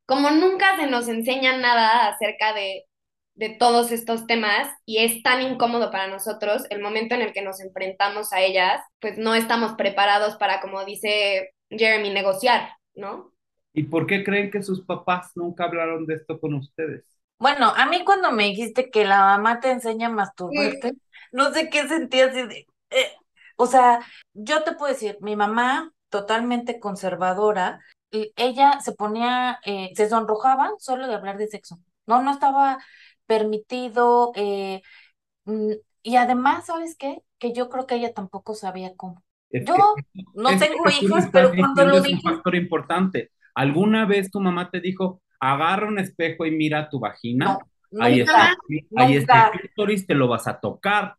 como 0.06 0.30
nunca 0.30 0.76
se 0.76 0.87
nos 0.87 1.09
enseña 1.09 1.59
nada 1.59 2.06
acerca 2.09 2.54
de, 2.54 2.85
de 3.35 3.49
todos 3.50 3.90
estos 3.90 4.28
temas 4.28 4.68
y 4.87 4.99
es 4.99 5.25
tan 5.25 5.42
incómodo 5.42 5.90
para 5.90 6.06
nosotros, 6.06 6.62
el 6.70 6.80
momento 6.80 7.16
en 7.16 7.23
el 7.23 7.32
que 7.32 7.42
nos 7.42 7.61
enfrentamos 7.61 8.32
a 8.32 8.42
ellas, 8.42 8.80
pues 9.00 9.18
no 9.18 9.35
estamos 9.35 9.73
preparados 9.73 10.37
para, 10.37 10.61
como 10.61 10.85
dice 10.85 11.50
Jeremy, 11.70 12.11
negociar, 12.11 12.70
¿no? 12.94 13.32
¿Y 13.72 13.84
por 13.84 14.06
qué 14.06 14.22
creen 14.24 14.50
que 14.50 14.62
sus 14.62 14.82
papás 14.84 15.32
nunca 15.36 15.64
hablaron 15.64 16.06
de 16.06 16.14
esto 16.14 16.38
con 16.40 16.54
ustedes? 16.54 17.04
Bueno, 17.38 17.72
a 17.76 17.86
mí 17.86 18.04
cuando 18.04 18.32
me 18.32 18.44
dijiste 18.44 18.90
que 18.90 19.04
la 19.04 19.20
mamá 19.20 19.60
te 19.60 19.70
enseña 19.70 20.08
a 20.08 20.10
masturbarte, 20.10 20.92
no 21.32 21.52
sé 21.52 21.70
qué 21.70 21.88
sentía 21.88 22.26
así 22.26 22.42
de... 22.46 22.66
eh, 22.90 23.12
O 23.56 23.66
sea, 23.66 24.00
yo 24.34 24.62
te 24.64 24.72
puedo 24.74 24.92
decir, 24.92 25.16
mi 25.22 25.36
mamá, 25.36 25.92
totalmente 26.10 26.78
conservadora, 26.80 27.80
y 28.10 28.32
ella 28.36 28.80
se 28.80 28.92
ponía, 28.92 29.58
eh, 29.64 29.90
se 29.94 30.08
sonrojaba 30.08 30.70
solo 30.78 31.06
de 31.08 31.14
hablar 31.14 31.38
de 31.38 31.48
sexo. 31.48 31.78
No, 32.06 32.22
no 32.22 32.32
estaba 32.32 32.78
permitido. 33.26 34.32
eh, 34.34 34.82
y 36.02 36.16
además, 36.16 36.66
¿sabes 36.66 36.96
qué? 36.96 37.22
Que 37.38 37.52
yo 37.52 37.68
creo 37.68 37.86
que 37.86 37.96
ella 37.96 38.12
tampoco 38.14 38.54
sabía 38.54 38.94
cómo. 38.96 39.22
Es 39.50 39.64
Yo 39.66 39.74
que- 39.74 39.84
no 40.34 40.56
tengo 40.58 40.88
hijos, 40.90 41.24
pero 41.32 41.54
cuando 41.56 41.84
lo 41.84 42.00
es 42.00 42.08
un 42.08 42.20
dije, 42.20 42.22
factor 42.22 42.54
importante. 42.54 43.30
¿Alguna 43.61 44.07
vez 44.07 44.31
tu 44.31 44.40
mamá 44.40 44.71
te 44.71 44.81
dijo, 44.81 45.23
agarra 45.40 45.88
un 45.88 45.99
espejo 45.99 46.47
y 46.47 46.50
mira 46.50 46.88
tu 46.88 46.99
vagina? 47.00 47.59
no, 47.90 48.05
ahí 48.05 48.21
está, 48.21 48.57
ahí 48.97 49.17
está 49.17 49.35
el 49.38 49.50
clítoris, 49.50 50.07
te 50.07 50.14
lo 50.14 50.29
vas 50.29 50.49
a 50.49 50.61
tocar. 50.61 51.17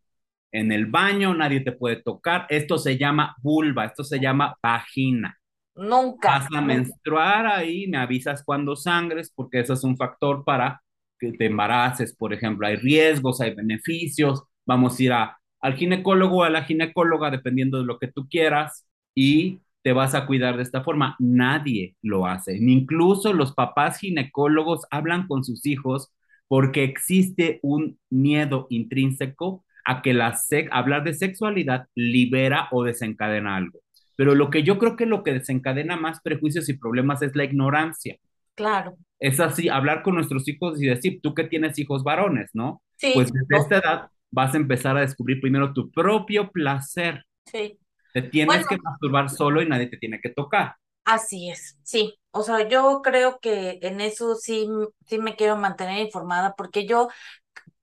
En 0.52 0.72
el 0.72 0.86
baño 0.86 1.34
nadie 1.34 1.60
te 1.60 1.72
puede 1.72 1.96
tocar. 2.02 2.46
Esto 2.50 2.78
se 2.78 2.98
llama 2.98 3.36
vulva, 3.42 3.84
esto 3.86 4.04
se 4.04 4.20
llama 4.20 4.56
vagina. 4.62 5.38
nunca. 5.76 6.30
Vas 6.40 6.48
a 6.52 6.60
menstruar 6.62 7.46
ahí, 7.46 7.86
me 7.88 7.98
avisas 7.98 8.44
cuando 8.44 8.76
sangres, 8.76 9.32
porque 9.34 9.60
eso 9.60 9.74
es 9.74 9.84
un 9.84 9.96
factor 9.96 10.44
para 10.44 10.82
que 11.20 11.32
te 11.32 11.46
embaraces, 11.46 12.14
por 12.16 12.32
ejemplo. 12.34 12.66
Hay 12.66 12.76
riesgos, 12.76 13.40
hay 13.40 13.54
beneficios. 13.54 14.44
Vamos 14.66 14.98
a 14.98 15.02
ir 15.04 15.12
a, 15.12 15.38
al 15.60 15.76
ginecólogo 15.76 16.38
o 16.38 16.44
a 16.44 16.50
la 16.50 16.64
ginecóloga, 16.64 17.30
dependiendo 17.30 17.78
de 17.78 17.86
lo 17.86 17.98
que 18.00 18.08
tú 18.08 18.28
quieras, 18.28 18.86
y 19.14 19.61
te 19.82 19.92
vas 19.92 20.14
a 20.14 20.26
cuidar 20.26 20.56
de 20.56 20.62
esta 20.62 20.82
forma. 20.82 21.16
Nadie 21.18 21.96
lo 22.02 22.26
hace. 22.26 22.56
Incluso 22.56 23.32
los 23.32 23.52
papás 23.52 23.98
ginecólogos 23.98 24.86
hablan 24.90 25.26
con 25.26 25.44
sus 25.44 25.66
hijos 25.66 26.12
porque 26.48 26.84
existe 26.84 27.60
un 27.62 27.98
miedo 28.10 28.66
intrínseco 28.70 29.64
a 29.84 30.02
que 30.02 30.14
la 30.14 30.38
hablar 30.70 31.02
de 31.04 31.14
sexualidad 31.14 31.86
libera 31.94 32.68
o 32.70 32.84
desencadena 32.84 33.56
algo. 33.56 33.80
Pero 34.16 34.34
lo 34.34 34.50
que 34.50 34.62
yo 34.62 34.78
creo 34.78 34.96
que 34.96 35.06
lo 35.06 35.24
que 35.24 35.32
desencadena 35.32 35.96
más 35.96 36.20
prejuicios 36.20 36.68
y 36.68 36.74
problemas 36.74 37.22
es 37.22 37.34
la 37.34 37.44
ignorancia. 37.44 38.16
Claro. 38.54 38.96
Es 39.18 39.40
así, 39.40 39.68
hablar 39.68 40.02
con 40.02 40.14
nuestros 40.14 40.46
hijos 40.46 40.80
y 40.80 40.86
decir, 40.86 41.20
tú 41.22 41.34
que 41.34 41.44
tienes 41.44 41.78
hijos 41.78 42.04
varones, 42.04 42.50
¿no? 42.52 42.82
Sí. 42.96 43.12
Pues 43.14 43.32
desde 43.32 43.56
esta 43.56 43.78
edad 43.78 44.08
vas 44.30 44.54
a 44.54 44.58
empezar 44.58 44.96
a 44.96 45.00
descubrir 45.00 45.40
primero 45.40 45.72
tu 45.72 45.90
propio 45.90 46.50
placer. 46.50 47.24
Sí. 47.46 47.78
Te 48.12 48.22
tienes 48.22 48.66
que 48.66 48.78
masturbar 48.78 49.30
solo 49.30 49.62
y 49.62 49.68
nadie 49.68 49.88
te 49.88 49.96
tiene 49.98 50.20
que 50.20 50.30
tocar. 50.30 50.76
Así 51.04 51.50
es, 51.50 51.78
sí. 51.82 52.18
O 52.30 52.42
sea, 52.42 52.68
yo 52.68 53.02
creo 53.02 53.40
que 53.40 53.78
en 53.82 54.00
eso 54.00 54.36
sí, 54.36 54.68
sí 55.06 55.18
me 55.18 55.34
quiero 55.36 55.56
mantener 55.56 55.98
informada 55.98 56.54
porque 56.56 56.86
yo 56.86 57.08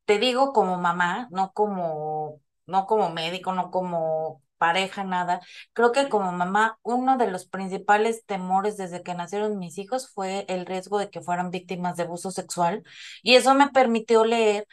te 0.05 0.19
digo 0.19 0.53
como 0.53 0.77
mamá, 0.79 1.27
no 1.31 1.51
como, 1.53 2.41
no 2.67 2.85
como 2.87 3.11
médico, 3.11 3.53
no 3.53 3.71
como 3.71 4.43
pareja, 4.59 5.03
nada. 5.03 5.41
Creo 5.73 5.91
que 5.91 6.09
como 6.09 6.31
mamá, 6.31 6.77
uno 6.83 7.17
de 7.17 7.31
los 7.31 7.47
principales 7.47 8.25
temores 8.27 8.77
desde 8.77 9.01
que 9.03 9.15
nacieron 9.15 9.57
mis 9.57 9.79
hijos 9.79 10.11
fue 10.11 10.45
el 10.49 10.67
riesgo 10.67 10.99
de 10.99 11.09
que 11.09 11.21
fueran 11.21 11.49
víctimas 11.51 11.97
de 11.97 12.03
abuso 12.03 12.29
sexual 12.31 12.83
y 13.23 13.35
eso 13.35 13.55
me 13.55 13.69
permitió 13.69 14.25
leer 14.25 14.67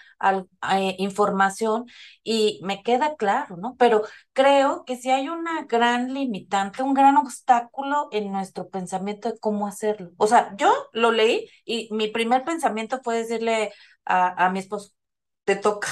eh, 0.73 0.97
información 0.99 1.87
y 2.23 2.61
me 2.63 2.83
queda 2.83 3.17
claro, 3.17 3.57
¿no? 3.57 3.77
Pero 3.79 4.03
creo 4.33 4.85
que 4.85 4.97
si 4.97 5.11
hay 5.11 5.29
una 5.29 5.65
gran 5.65 6.13
limitante, 6.15 6.83
un 6.83 6.95
gran 6.95 7.17
obstáculo 7.17 8.09
en 8.13 8.33
nuestro 8.33 8.69
pensamiento 8.69 9.31
de 9.33 9.39
cómo 9.39 9.67
hacerlo. 9.67 10.11
O 10.17 10.27
sea, 10.27 10.55
yo 10.57 10.73
lo 10.93 11.13
leí 11.13 11.49
y 11.65 11.89
mi 11.93 12.09
primer 12.09 12.45
pensamiento 12.45 13.01
fue 13.03 13.17
decirle 13.19 13.73
a, 14.05 14.47
a 14.47 14.51
mi 14.51 14.59
esposo, 14.61 14.93
te 15.47 15.57
toca. 15.57 15.89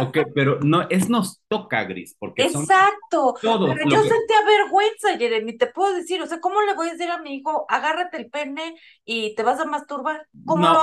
Ok, 0.00 0.18
pero 0.32 0.60
no, 0.60 0.88
es 0.88 1.10
nos 1.10 1.42
toca, 1.48 1.82
Gris, 1.84 2.16
porque 2.18 2.44
Exacto. 2.44 3.34
Todos 3.42 3.74
pero 3.74 3.90
yo 3.90 4.00
sentía 4.00 4.36
vergüenza, 4.46 5.18
Jeremy, 5.18 5.58
te 5.58 5.66
puedo 5.66 5.92
decir, 5.92 6.22
o 6.22 6.26
sea, 6.26 6.40
¿cómo 6.40 6.62
le 6.62 6.74
voy 6.74 6.88
a 6.88 6.92
decir 6.92 7.10
a 7.10 7.20
mi 7.20 7.34
hijo, 7.34 7.66
agárrate 7.68 8.16
el 8.16 8.30
pene 8.30 8.76
y 9.04 9.34
te 9.34 9.42
vas 9.42 9.60
a 9.60 9.64
masturbar? 9.64 10.24
¿Cómo 10.46 10.68
no, 10.68 10.80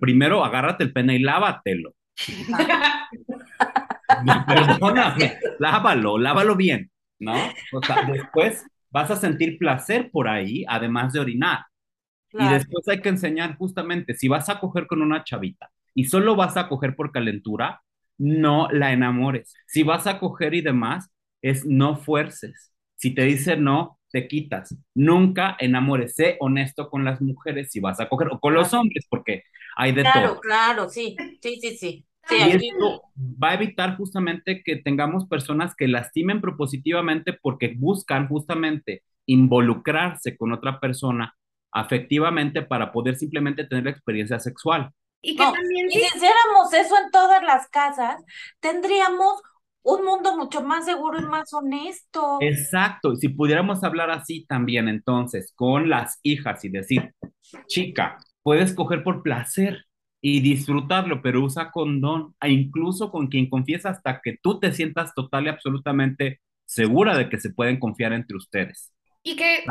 primero 0.00 0.42
agárrate 0.42 0.84
el 0.84 0.94
pene 0.94 1.16
y 1.16 1.18
lávatelo. 1.18 1.94
Perdóname, 4.46 5.38
lávalo, 5.58 6.16
lávalo 6.16 6.56
bien, 6.56 6.90
¿no? 7.18 7.34
O 7.72 7.82
sea, 7.82 8.04
después 8.04 8.64
vas 8.90 9.10
a 9.10 9.16
sentir 9.16 9.58
placer 9.58 10.10
por 10.10 10.26
ahí, 10.26 10.64
además 10.66 11.12
de 11.12 11.20
orinar. 11.20 11.66
Y 12.32 12.48
después 12.48 12.88
hay 12.88 13.00
que 13.00 13.10
enseñar 13.10 13.58
justamente, 13.58 14.14
si 14.14 14.26
vas 14.26 14.48
a 14.48 14.58
coger 14.58 14.86
con 14.86 15.02
una 15.02 15.22
chavita 15.22 15.70
y 15.94 16.04
solo 16.04 16.36
vas 16.36 16.56
a 16.56 16.68
coger 16.68 16.96
por 16.96 17.12
calentura, 17.12 17.82
no 18.18 18.68
la 18.70 18.92
enamores. 18.92 19.54
Si 19.66 19.82
vas 19.82 20.06
a 20.06 20.18
coger 20.18 20.54
y 20.54 20.60
demás, 20.60 21.10
es 21.42 21.64
no 21.64 21.96
fuerces. 21.96 22.72
Si 22.96 23.14
te 23.14 23.22
dice 23.24 23.56
no, 23.56 23.98
te 24.10 24.28
quitas. 24.28 24.76
Nunca 24.94 25.56
enamores. 25.58 26.14
Sé 26.14 26.36
honesto 26.40 26.88
con 26.88 27.04
las 27.04 27.20
mujeres 27.20 27.70
si 27.70 27.80
vas 27.80 28.00
a 28.00 28.08
coger, 28.08 28.28
o 28.30 28.38
con 28.38 28.54
los 28.54 28.72
hombres, 28.72 29.06
porque 29.10 29.42
hay 29.76 29.92
de 29.92 30.04
todo. 30.04 30.12
Claro, 30.12 30.40
claro, 30.40 30.88
sí, 30.88 31.16
sí, 31.42 31.58
sí, 31.60 31.76
sí. 31.76 32.06
y 32.30 32.50
esto 32.50 33.02
va 33.18 33.50
a 33.50 33.54
evitar 33.54 33.96
justamente 33.96 34.62
que 34.64 34.76
tengamos 34.76 35.26
personas 35.26 35.74
que 35.74 35.88
lastimen 35.88 36.40
propositivamente 36.40 37.32
porque 37.32 37.74
buscan 37.76 38.28
justamente 38.28 39.02
involucrarse 39.26 40.36
con 40.36 40.52
otra 40.52 40.78
persona 40.80 41.34
afectivamente 41.72 42.62
para 42.62 42.92
poder 42.92 43.16
simplemente 43.16 43.64
tener 43.64 43.84
la 43.84 43.90
experiencia 43.90 44.38
sexual. 44.38 44.92
Y 45.24 45.36
que 45.36 45.42
también... 45.42 45.90
si 45.90 45.98
hiciéramos 45.98 46.72
eso 46.72 46.96
en 47.02 47.10
todas 47.10 47.42
las 47.42 47.68
casas, 47.68 48.22
tendríamos 48.60 49.42
un 49.82 50.04
mundo 50.04 50.36
mucho 50.36 50.62
más 50.62 50.84
seguro 50.86 51.20
y 51.20 51.26
más 51.26 51.52
honesto. 51.52 52.38
Exacto, 52.40 53.12
y 53.12 53.16
si 53.16 53.28
pudiéramos 53.28 53.84
hablar 53.84 54.10
así 54.10 54.46
también 54.46 54.88
entonces 54.88 55.52
con 55.54 55.90
las 55.90 56.18
hijas 56.22 56.64
y 56.64 56.70
decir, 56.70 57.14
chica, 57.66 58.18
puedes 58.42 58.74
coger 58.74 59.04
por 59.04 59.22
placer 59.22 59.84
y 60.22 60.40
disfrutarlo, 60.40 61.20
pero 61.20 61.42
usa 61.42 61.70
condón, 61.70 62.34
e 62.40 62.50
incluso 62.50 63.10
con 63.10 63.26
quien 63.26 63.50
confiesa 63.50 63.90
hasta 63.90 64.22
que 64.22 64.38
tú 64.42 64.58
te 64.58 64.72
sientas 64.72 65.14
total 65.14 65.44
y 65.44 65.48
absolutamente 65.48 66.40
segura 66.64 67.16
de 67.16 67.28
que 67.28 67.38
se 67.38 67.50
pueden 67.50 67.78
confiar 67.78 68.14
entre 68.14 68.38
ustedes. 68.38 68.90
Y 69.22 69.36
que 69.36 69.64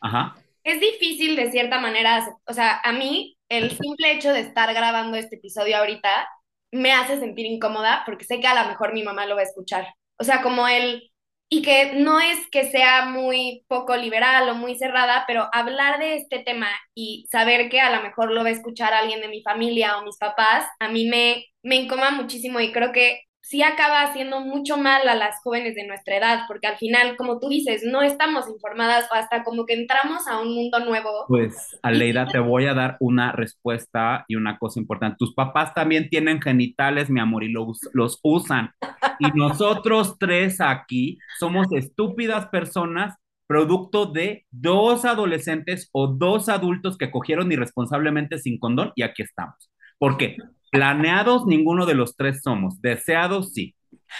Ajá. 0.00 0.36
es 0.64 0.80
difícil 0.80 1.36
de 1.36 1.50
cierta 1.50 1.80
manera, 1.80 2.26
o 2.46 2.54
sea, 2.54 2.80
a 2.82 2.92
mí 2.92 3.36
el 3.50 3.70
simple 3.78 4.12
hecho 4.12 4.32
de 4.32 4.40
estar 4.40 4.72
grabando 4.74 5.18
este 5.18 5.36
episodio 5.36 5.78
ahorita 5.78 6.28
me 6.72 6.92
hace 6.92 7.20
sentir 7.20 7.46
incómoda 7.46 8.02
porque 8.06 8.24
sé 8.26 8.40
que 8.40 8.48
a 8.48 8.62
lo 8.62 8.68
mejor 8.70 8.94
mi 8.94 9.02
mamá 9.04 9.26
lo 9.26 9.36
va 9.36 9.42
a 9.42 9.44
escuchar. 9.44 9.88
O 10.18 10.24
sea, 10.24 10.42
como 10.42 10.68
él, 10.68 11.12
y 11.50 11.62
que 11.62 11.94
no 11.94 12.20
es 12.20 12.38
que 12.52 12.70
sea 12.70 13.06
muy 13.06 13.64
poco 13.68 13.96
liberal 13.96 14.48
o 14.50 14.54
muy 14.54 14.76
cerrada, 14.78 15.24
pero 15.26 15.48
hablar 15.52 15.98
de 16.00 16.16
este 16.16 16.40
tema 16.40 16.68
y 16.94 17.26
saber 17.30 17.68
que 17.70 17.80
a 17.80 17.94
lo 17.96 18.02
mejor 18.02 18.30
lo 18.32 18.42
va 18.44 18.50
a 18.50 18.52
escuchar 18.52 18.94
alguien 18.94 19.20
de 19.20 19.28
mi 19.28 19.42
familia 19.42 19.98
o 19.98 20.04
mis 20.04 20.16
papás, 20.18 20.66
a 20.80 20.88
mí 20.88 21.08
me, 21.08 21.46
me 21.62 21.76
incomoda 21.76 22.12
muchísimo 22.12 22.60
y 22.60 22.72
creo 22.72 22.92
que 22.92 23.22
sí 23.50 23.64
acaba 23.64 24.02
haciendo 24.02 24.40
mucho 24.40 24.76
mal 24.76 25.08
a 25.08 25.16
las 25.16 25.42
jóvenes 25.42 25.74
de 25.74 25.84
nuestra 25.84 26.16
edad, 26.16 26.42
porque 26.46 26.68
al 26.68 26.76
final, 26.76 27.16
como 27.16 27.40
tú 27.40 27.48
dices, 27.48 27.82
no 27.84 28.00
estamos 28.00 28.48
informadas 28.48 29.08
hasta 29.10 29.42
como 29.42 29.66
que 29.66 29.74
entramos 29.74 30.28
a 30.28 30.40
un 30.40 30.54
mundo 30.54 30.78
nuevo. 30.78 31.24
Pues, 31.26 31.76
Aleida, 31.82 32.26
te 32.26 32.38
voy 32.38 32.66
a 32.66 32.74
dar 32.74 32.96
una 33.00 33.32
respuesta 33.32 34.24
y 34.28 34.36
una 34.36 34.56
cosa 34.56 34.78
importante. 34.78 35.16
Tus 35.18 35.34
papás 35.34 35.74
también 35.74 36.08
tienen 36.08 36.40
genitales, 36.40 37.10
mi 37.10 37.18
amor, 37.18 37.42
y 37.42 37.50
los, 37.50 37.80
los 37.92 38.20
usan. 38.22 38.70
Y 39.18 39.26
nosotros 39.34 40.16
tres 40.20 40.60
aquí 40.60 41.18
somos 41.40 41.66
estúpidas 41.72 42.46
personas 42.46 43.16
producto 43.48 44.06
de 44.06 44.46
dos 44.52 45.04
adolescentes 45.04 45.88
o 45.90 46.06
dos 46.06 46.48
adultos 46.48 46.96
que 46.96 47.10
cogieron 47.10 47.50
irresponsablemente 47.50 48.38
sin 48.38 48.60
condón 48.60 48.92
y 48.94 49.02
aquí 49.02 49.24
estamos. 49.24 49.72
¿Por 50.00 50.16
qué? 50.16 50.38
Planeados, 50.70 51.44
ninguno 51.44 51.84
de 51.84 51.94
los 51.94 52.16
tres 52.16 52.40
somos. 52.42 52.80
Deseados, 52.80 53.52
sí. 53.52 53.74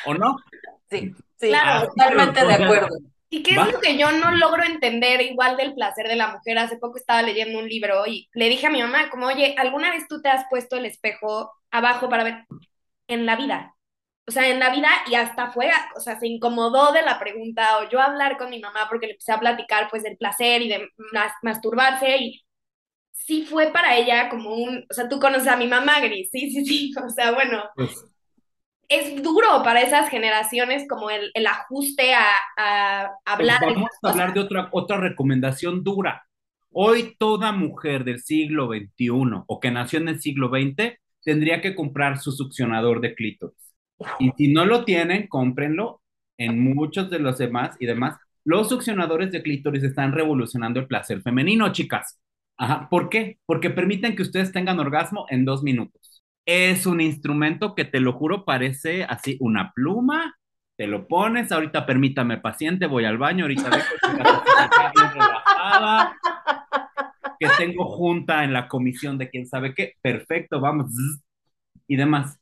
¿O 0.05 0.12
no? 0.12 0.37
Sí, 0.90 1.14
sí, 1.40 1.49
claro, 1.49 1.88
totalmente 1.88 2.45
de 2.45 2.53
acuerdo. 2.53 2.88
¿Y 3.31 3.43
qué 3.43 3.53
es 3.53 3.73
lo 3.73 3.81
que 3.81 3.97
yo 3.97 4.12
no 4.12 4.31
logro 4.33 4.62
entender 4.62 5.23
igual 5.23 5.57
del 5.57 5.73
placer 5.73 6.07
de 6.07 6.16
la 6.16 6.33
mujer? 6.33 6.59
Hace 6.59 6.77
poco 6.77 6.99
estaba 6.99 7.23
leyendo 7.23 7.59
un 7.59 7.66
libro 7.66 8.07
y 8.07 8.29
le 8.35 8.51
dije 8.51 8.66
a 8.66 8.71
mi 8.71 8.83
mamá, 8.83 9.09
como, 9.09 9.27
oye, 9.27 9.55
¿alguna 9.57 9.90
vez 9.90 10.07
tú 10.07 10.21
te 10.21 10.29
has 10.29 10.45
puesto 10.51 10.77
el 10.77 10.85
espejo 10.85 11.51
abajo 11.71 12.11
para 12.11 12.25
ver 12.25 12.45
en 13.07 13.25
la 13.25 13.37
vida? 13.37 13.75
O 14.29 14.33
sea, 14.33 14.49
en 14.49 14.61
la 14.61 14.69
vida 14.69 14.88
y 15.11 15.14
hasta 15.14 15.51
fue, 15.51 15.71
o 15.97 16.01
sea, 16.01 16.21
se 16.21 16.27
incomodó 16.27 16.93
de 16.93 17.01
la 17.01 17.19
pregunta 17.19 17.79
o 17.79 17.88
yo 17.88 18.03
hablar 18.03 18.37
con 18.37 18.51
mi 18.51 18.61
mamá 18.61 18.87
porque 18.90 19.07
le 19.07 19.12
empecé 19.12 19.33
a 19.33 19.40
platicar 19.40 19.88
pues 19.88 20.03
del 20.03 20.19
placer 20.19 20.61
y 20.61 20.69
de 20.69 20.88
masturbarse 21.43 22.19
y 22.19 22.43
sí 23.12 23.44
fue 23.44 23.73
para 23.73 23.96
ella 23.96 24.29
como 24.29 24.55
un, 24.55 24.85
o 24.90 24.94
sea, 24.94 25.09
tú 25.09 25.18
conoces 25.18 25.49
a 25.49 25.57
mi 25.57 25.66
mamá, 25.66 26.01
Gris, 26.01 26.31
sí, 26.31 26.51
sí, 26.51 26.64
sí, 26.64 26.92
o 27.05 27.09
sea, 27.11 27.33
bueno, 27.33 27.62
pues 27.75 28.05
es 28.90 29.23
duro 29.23 29.62
para 29.62 29.83
esas 29.83 30.09
generaciones 30.09 30.87
como 30.88 31.11
el, 31.11 31.31
el 31.35 31.46
ajuste 31.46 32.12
a, 32.12 32.27
a 32.57 33.09
hablar. 33.25 33.61
Pues 33.62 33.75
vamos 33.77 33.90
a 34.03 34.11
hablar 34.11 34.35
de 34.35 34.40
otra, 34.40 34.68
otra 34.73 34.96
recomendación 34.96 35.85
dura. 35.85 36.25
Hoy 36.73 37.14
toda 37.16 37.53
mujer 37.53 38.05
del 38.05 38.20
siglo 38.20 38.66
XXI 38.68 39.44
o 39.46 39.61
que 39.61 39.70
nació 39.70 40.01
en 40.01 40.09
el 40.09 40.20
siglo 40.20 40.49
XX 40.49 40.99
tendría 41.23 41.61
que 41.61 41.77
comprar 41.77 42.18
su 42.18 42.33
succionador 42.33 43.01
de 43.01 43.14
clítoris. 43.14 43.75
Y 44.18 44.33
si 44.37 44.53
no 44.53 44.64
lo 44.64 44.85
tienen, 44.85 45.29
cómprenlo 45.29 46.03
en 46.37 46.59
muchos 46.59 47.11
de 47.11 47.18
los 47.20 47.38
demás 47.38 47.77
y 47.79 47.87
demás. 47.87 48.18
Los 48.44 48.68
succionadores 48.68 49.31
de 49.31 49.42
clítoris 49.42 49.85
están 49.85 50.12
revolucionando 50.12 50.81
el 50.81 50.87
placer 50.87 51.23
femenino, 51.23 51.70
chicas. 51.73 52.18
Ajá, 52.61 52.88
¿por 52.90 53.09
qué? 53.09 53.38
Porque 53.46 53.70
permiten 53.70 54.14
que 54.14 54.20
ustedes 54.20 54.53
tengan 54.53 54.79
orgasmo 54.79 55.25
en 55.31 55.46
dos 55.46 55.62
minutos. 55.62 56.23
Es 56.44 56.85
un 56.85 57.01
instrumento 57.01 57.75
que 57.75 57.87
te 57.87 58.01
lo 58.01 58.12
juro 58.12 58.44
parece 58.44 59.05
así 59.05 59.38
una 59.40 59.73
pluma, 59.73 60.37
te 60.77 60.87
lo 60.87 61.09
pones, 61.09 61.53
ahorita 61.53 61.87
permítame 61.87 62.37
paciente, 62.37 62.85
voy 62.87 63.07
al 63.07 63.16
baño, 63.16 63.44
ahorita 63.44 63.70
relajada, 65.14 66.18
que 67.38 67.49
tengo 67.57 67.87
junta 67.87 68.44
en 68.44 68.53
la 68.53 68.68
comisión 68.68 69.16
de 69.16 69.31
quién 69.31 69.46
sabe 69.46 69.73
qué, 69.75 69.94
perfecto, 70.03 70.61
vamos, 70.61 70.92
y 71.88 71.96
demás, 71.96 72.38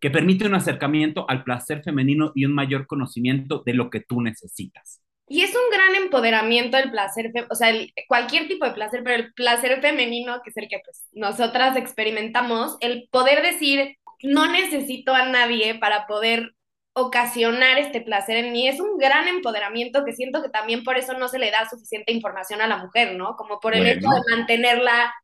que 0.00 0.10
permite 0.10 0.46
un 0.46 0.54
acercamiento 0.56 1.30
al 1.30 1.44
placer 1.44 1.84
femenino 1.84 2.32
y 2.34 2.44
un 2.44 2.54
mayor 2.54 2.88
conocimiento 2.88 3.62
de 3.64 3.74
lo 3.74 3.88
que 3.88 4.00
tú 4.00 4.20
necesitas. 4.20 5.00
Y 5.32 5.42
es 5.42 5.50
un 5.54 5.70
gran 5.72 5.94
empoderamiento 5.94 6.76
el 6.76 6.90
placer, 6.90 7.32
o 7.50 7.54
sea, 7.54 7.72
cualquier 8.08 8.48
tipo 8.48 8.64
de 8.64 8.72
placer, 8.72 9.02
pero 9.04 9.16
el 9.16 9.32
placer 9.34 9.80
femenino, 9.80 10.42
que 10.42 10.50
es 10.50 10.56
el 10.56 10.68
que 10.68 10.80
pues 10.84 11.06
nosotras 11.12 11.76
experimentamos, 11.76 12.76
el 12.80 13.08
poder 13.12 13.40
decir, 13.42 13.96
no 14.24 14.50
necesito 14.50 15.14
a 15.14 15.26
nadie 15.28 15.76
para 15.76 16.06
poder 16.08 16.52
ocasionar 16.94 17.78
este 17.78 18.00
placer 18.00 18.38
en 18.38 18.52
mí. 18.52 18.66
Es 18.66 18.80
un 18.80 18.98
gran 18.98 19.28
empoderamiento 19.28 20.04
que 20.04 20.14
siento 20.14 20.42
que 20.42 20.48
también 20.50 20.82
por 20.82 20.96
eso 20.98 21.16
no 21.16 21.28
se 21.28 21.38
le 21.38 21.52
da 21.52 21.68
suficiente 21.70 22.12
información 22.12 22.60
a 22.60 22.66
la 22.66 22.78
mujer, 22.78 23.16
¿no? 23.16 23.36
Como 23.36 23.60
por 23.60 23.76
el 23.76 23.86
hecho 23.86 24.08
de 24.08 24.36
mantenerla 24.36 25.14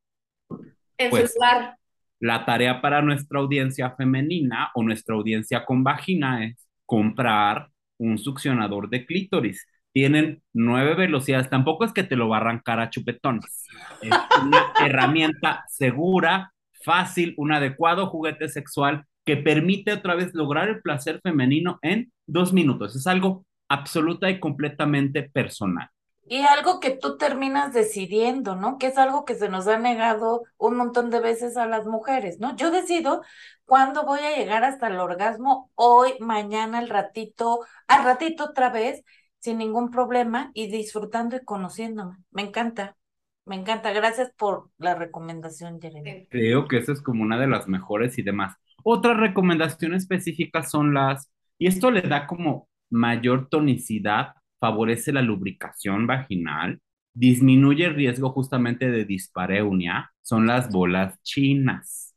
en 0.99 1.15
su 1.15 1.17
Pues, 1.17 1.35
lugar. 1.35 1.77
La 2.21 2.45
tarea 2.47 2.81
para 2.81 3.03
nuestra 3.03 3.41
audiencia 3.41 3.91
femenina 3.97 4.71
o 4.75 4.83
nuestra 4.83 5.15
audiencia 5.17 5.65
con 5.65 5.85
vagina 5.85 6.45
es 6.47 6.67
comprar 6.87 7.69
un 7.99 8.19
succionador 8.19 8.89
de 8.91 9.07
clítoris. 9.07 9.67
Tienen 9.97 10.43
nueve 10.53 10.95
velocidades. 10.95 11.49
Tampoco 11.49 11.87
es 11.87 11.95
que 11.95 12.05
te 12.05 12.17
lo 12.17 12.29
va 12.29 12.37
a 12.37 12.41
arrancar 12.41 12.81
a 12.81 12.91
chupetones. 12.91 13.65
Es 14.03 14.11
una 14.43 14.71
herramienta 14.85 15.65
segura, 15.71 16.53
fácil, 16.85 17.33
un 17.39 17.51
adecuado 17.51 18.09
juguete 18.09 18.51
sexual 18.51 19.07
que 19.25 19.39
permite 19.39 19.95
otra 19.95 20.15
vez 20.15 20.35
lograr 20.35 20.69
el 20.69 20.83
placer 20.83 21.19
femenino 21.23 21.79
en 21.81 22.13
dos 22.27 22.53
minutos. 22.53 22.95
Es 22.95 23.07
algo 23.07 23.47
absoluta 23.71 24.29
y 24.29 24.39
completamente 24.39 25.31
personal. 25.31 25.89
Y 26.29 26.43
algo 26.43 26.79
que 26.79 26.91
tú 26.91 27.17
terminas 27.17 27.73
decidiendo, 27.73 28.55
¿no? 28.55 28.77
Que 28.77 28.89
es 28.89 28.99
algo 28.99 29.25
que 29.25 29.35
se 29.35 29.49
nos 29.49 29.67
ha 29.67 29.79
negado 29.79 30.43
un 30.59 30.77
montón 30.77 31.09
de 31.09 31.21
veces 31.21 31.57
a 31.57 31.67
las 31.67 31.87
mujeres, 31.87 32.39
¿no? 32.39 32.55
Yo 32.57 32.71
decido 32.71 33.23
cuándo 33.65 34.05
voy 34.05 34.21
a 34.21 34.37
llegar 34.37 34.63
hasta 34.63 34.89
el 34.89 34.99
orgasmo, 34.99 35.71
hoy, 35.75 36.15
mañana, 36.21 36.81
al 36.81 36.91
ratito, 36.91 37.61
al 37.87 38.05
ratito 38.05 38.45
otra 38.45 38.71
vez, 38.71 39.05
sin 39.41 39.59
ningún 39.59 39.91
problema 39.91 40.51
y 40.55 40.69
disfrutando 40.69 41.37
y 41.37 41.45
conociéndome. 41.45 42.17
Me 42.31 42.43
encanta, 42.43 42.97
me 43.45 43.57
encanta. 43.57 43.93
Gracias 43.93 44.33
por 44.37 44.71
la 44.79 44.95
recomendación, 44.95 45.81
Jeremy. 45.81 46.27
Creo 46.29 46.67
que 46.67 46.79
eso 46.79 46.93
es 46.93 47.01
como 47.01 47.23
una 47.23 47.39
de 47.39 47.47
las 47.47 47.69
mejores 47.69 48.19
y 48.19 48.23
demás. 48.23 48.57
Otra 48.83 49.15
recomendación 49.15 49.95
específica 49.95 50.63
son 50.63 50.95
las, 50.95 51.31
y 51.59 51.67
esto 51.67 51.91
le 51.91 52.03
da 52.03 52.27
como 52.27 52.69
mayor 52.91 53.49
tonicidad, 53.49 54.35
favorece 54.61 55.13
la 55.13 55.23
lubricación 55.23 56.07
vaginal, 56.07 56.81
disminuye 57.15 57.87
el 57.87 57.95
riesgo 57.95 58.31
justamente 58.31 58.91
de 58.91 59.05
dispareunia, 59.05 60.13
son 60.23 60.47
las 60.47 60.71
bolas 60.71 61.21
chinas. 61.23 62.15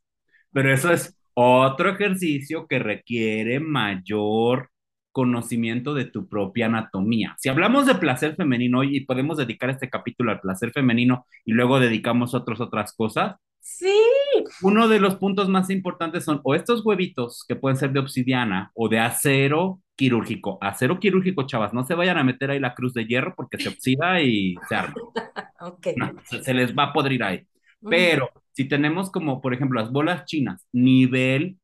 Pero 0.52 0.74
eso 0.74 0.92
es 0.92 1.18
otro 1.34 1.92
ejercicio 1.92 2.68
que 2.68 2.80
requiere 2.80 3.60
mayor 3.60 4.70
conocimiento 5.20 5.94
de 5.94 6.06
tu 6.06 6.30
propia 6.30 6.68
anatomía. 6.68 7.36
Si 7.40 7.50
hablamos 7.50 7.86
de 7.86 7.96
placer 7.96 8.38
femenino 8.38 8.86
y 8.86 9.02
podemos 9.02 9.36
dedicar 9.36 9.70
este 9.70 9.90
capítulo 9.90 10.32
al 10.32 10.40
placer 10.40 10.72
femenino 10.72 11.26
y 11.44 11.52
luego 11.52 11.82
dedicamos 11.82 12.34
otras 12.34 12.62
otras 12.62 12.94
cosas, 12.96 13.36
Sí, 13.62 13.94
uno 14.62 14.88
de 14.88 15.02
los 15.02 15.18
puntos 15.18 15.50
más 15.50 15.70
importantes 15.70 16.24
son 16.24 16.40
o 16.46 16.56
estos 16.56 16.84
huevitos 16.86 17.44
que 17.46 17.58
pueden 17.58 17.78
ser 17.78 17.92
de 17.92 18.00
obsidiana 18.00 18.72
o 18.74 18.88
de 18.88 19.00
acero 19.00 19.82
quirúrgico. 19.98 20.58
Acero 20.62 20.98
quirúrgico, 20.98 21.46
chavas, 21.46 21.74
no 21.74 21.84
se 21.84 21.94
vayan 21.94 22.18
a 22.18 22.24
meter 22.24 22.52
ahí 22.52 22.60
la 22.60 22.74
cruz 22.74 22.94
de 22.94 23.06
hierro 23.06 23.34
porque 23.36 23.58
se 23.58 23.68
oxida 23.68 24.22
y 24.22 24.56
se 24.70 24.76
arma. 24.76 24.96
ok. 25.60 25.88
No, 25.98 26.14
se, 26.24 26.42
se 26.42 26.54
les 26.54 26.74
va 26.74 26.84
a 26.84 26.94
podrir 26.94 27.22
ahí. 27.22 27.46
Pero 27.82 28.30
si 28.54 28.66
tenemos 28.66 29.12
como, 29.12 29.42
por 29.42 29.54
ejemplo, 29.54 29.82
las 29.82 29.92
bolas 29.92 30.24
chinas, 30.24 30.66
nivel, 30.72 31.59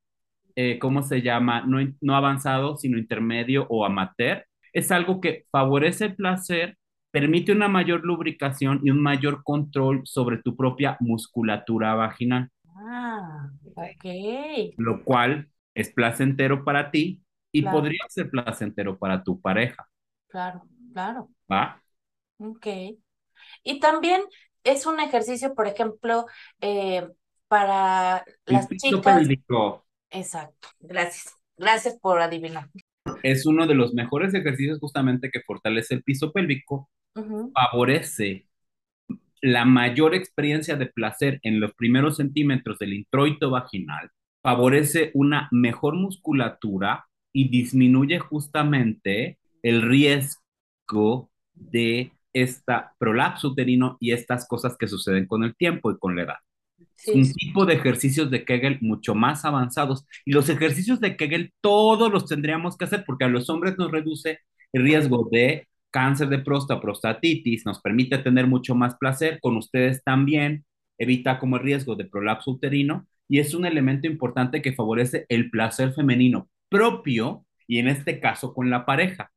eh, 0.55 0.79
¿cómo 0.79 1.03
se 1.03 1.21
llama? 1.21 1.63
No, 1.65 1.77
no 2.01 2.15
avanzado, 2.15 2.77
sino 2.77 2.97
intermedio 2.97 3.65
o 3.69 3.85
amateur, 3.85 4.45
es 4.73 4.91
algo 4.91 5.21
que 5.21 5.45
favorece 5.51 6.05
el 6.05 6.15
placer, 6.15 6.77
permite 7.11 7.51
una 7.51 7.67
mayor 7.69 8.03
lubricación 8.05 8.81
y 8.83 8.89
un 8.91 9.01
mayor 9.01 9.43
control 9.43 10.01
sobre 10.05 10.37
tu 10.41 10.55
propia 10.55 10.97
musculatura 10.99 11.93
vaginal, 11.95 12.49
Ah, 12.77 13.49
ok. 13.75 14.05
lo 14.77 15.03
cual 15.03 15.49
es 15.73 15.89
placentero 15.91 16.63
para 16.63 16.91
ti 16.91 17.21
y 17.51 17.63
Claro. 17.63 17.69
podría 17.69 17.99
ser 18.09 18.29
placentero 18.29 18.97
para 18.97 19.23
tu 19.23 19.39
pareja, 19.41 19.87
Claro, 20.27 20.67
claro. 20.93 21.29
¿va? 21.49 21.81
Ok. 22.39 22.67
Y 23.63 23.79
también 23.79 24.23
es 24.63 24.85
un 24.85 24.99
ejercicio, 24.99 25.55
por 25.55 25.67
ejemplo, 25.67 26.25
eh, 26.61 27.07
para 27.47 28.25
El 28.47 28.67
las 28.67 28.75
chicas. 28.77 29.03
pélvico 29.03 29.84
Exacto. 30.15 30.69
Gracias. 30.79 31.35
Gracias 31.57 31.97
por 31.99 32.19
adivinar. 32.21 32.69
es 33.23 33.45
uno 33.45 33.67
de 33.67 33.75
los 33.75 33.93
mejores 33.93 34.33
ejercicios 34.33 34.79
justamente 34.79 35.29
que 35.31 35.41
fortalece 35.41 35.95
el 35.95 36.03
piso 36.03 36.31
pélvico 36.31 36.89
favorece 37.53 38.47
la 39.41 39.63
mayor 39.63 40.15
experiencia 40.15 40.75
de 40.75 40.87
placer 40.87 41.39
en 41.43 41.59
los 41.59 41.73
primeros 41.75 42.17
centímetros 42.17 42.79
del 42.79 42.93
introito 42.93 43.51
vaginal, 43.51 44.09
favorece 44.41 45.11
una 45.13 45.47
mejor 45.51 45.95
musculatura 45.95 47.05
y 47.31 47.49
disminuye 47.49 48.19
justamente 48.19 49.37
el 49.61 49.81
riesgo 49.81 51.29
de 51.53 52.11
esta 52.33 52.93
prolapso 52.97 53.49
uterino 53.49 53.97
y 53.99 54.11
estas 54.11 54.47
cosas 54.47 54.75
que 54.77 54.87
suceden 54.87 55.25
con 55.25 55.43
el 55.43 55.55
tiempo 55.55 55.91
y 55.91 55.97
con 55.97 56.15
la 56.15 56.23
edad. 56.23 56.37
Sí, 56.95 57.13
un 57.13 57.33
tipo 57.33 57.65
de 57.65 57.75
ejercicios 57.75 58.29
de 58.31 58.45
Kegel 58.45 58.79
mucho 58.81 59.15
más 59.15 59.45
avanzados. 59.45 60.05
Y 60.25 60.31
los 60.33 60.49
ejercicios 60.49 60.99
de 60.99 61.15
Kegel 61.17 61.53
todos 61.61 62.11
los 62.11 62.25
tendríamos 62.27 62.77
que 62.77 62.85
hacer 62.85 63.03
porque 63.05 63.25
a 63.25 63.29
los 63.29 63.49
hombres 63.49 63.77
nos 63.77 63.91
reduce 63.91 64.39
el 64.73 64.83
riesgo 64.83 65.27
de 65.31 65.67
cáncer 65.91 66.27
de 66.29 66.39
próstata, 66.39 66.81
prostatitis, 66.81 67.65
nos 67.65 67.81
permite 67.81 68.17
tener 68.17 68.47
mucho 68.47 68.75
más 68.75 68.95
placer, 68.97 69.39
con 69.41 69.55
ustedes 69.57 70.03
también, 70.03 70.65
evita 70.97 71.39
como 71.39 71.55
el 71.57 71.63
riesgo 71.63 71.95
de 71.95 72.05
prolapso 72.05 72.51
uterino 72.51 73.07
y 73.27 73.39
es 73.39 73.53
un 73.53 73.65
elemento 73.65 74.07
importante 74.07 74.61
que 74.61 74.73
favorece 74.73 75.25
el 75.29 75.49
placer 75.49 75.93
femenino 75.93 76.49
propio 76.69 77.45
y 77.67 77.79
en 77.79 77.87
este 77.87 78.19
caso 78.19 78.53
con 78.53 78.69
la 78.69 78.85
pareja. 78.85 79.31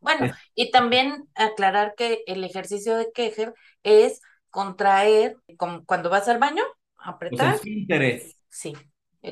Bueno, 0.00 0.26
Es- 0.26 0.36
y 0.54 0.70
también 0.70 1.28
aclarar 1.34 1.94
que 1.96 2.22
el 2.26 2.44
ejercicio 2.44 2.96
de 2.96 3.10
Kegel 3.12 3.54
es 3.82 4.20
contraer, 4.52 5.38
como 5.56 5.84
cuando 5.84 6.10
vas 6.10 6.28
al 6.28 6.38
baño, 6.38 6.62
apretar. 6.98 7.56
es 7.56 7.66
interés. 7.66 8.36
Sí, 8.48 8.74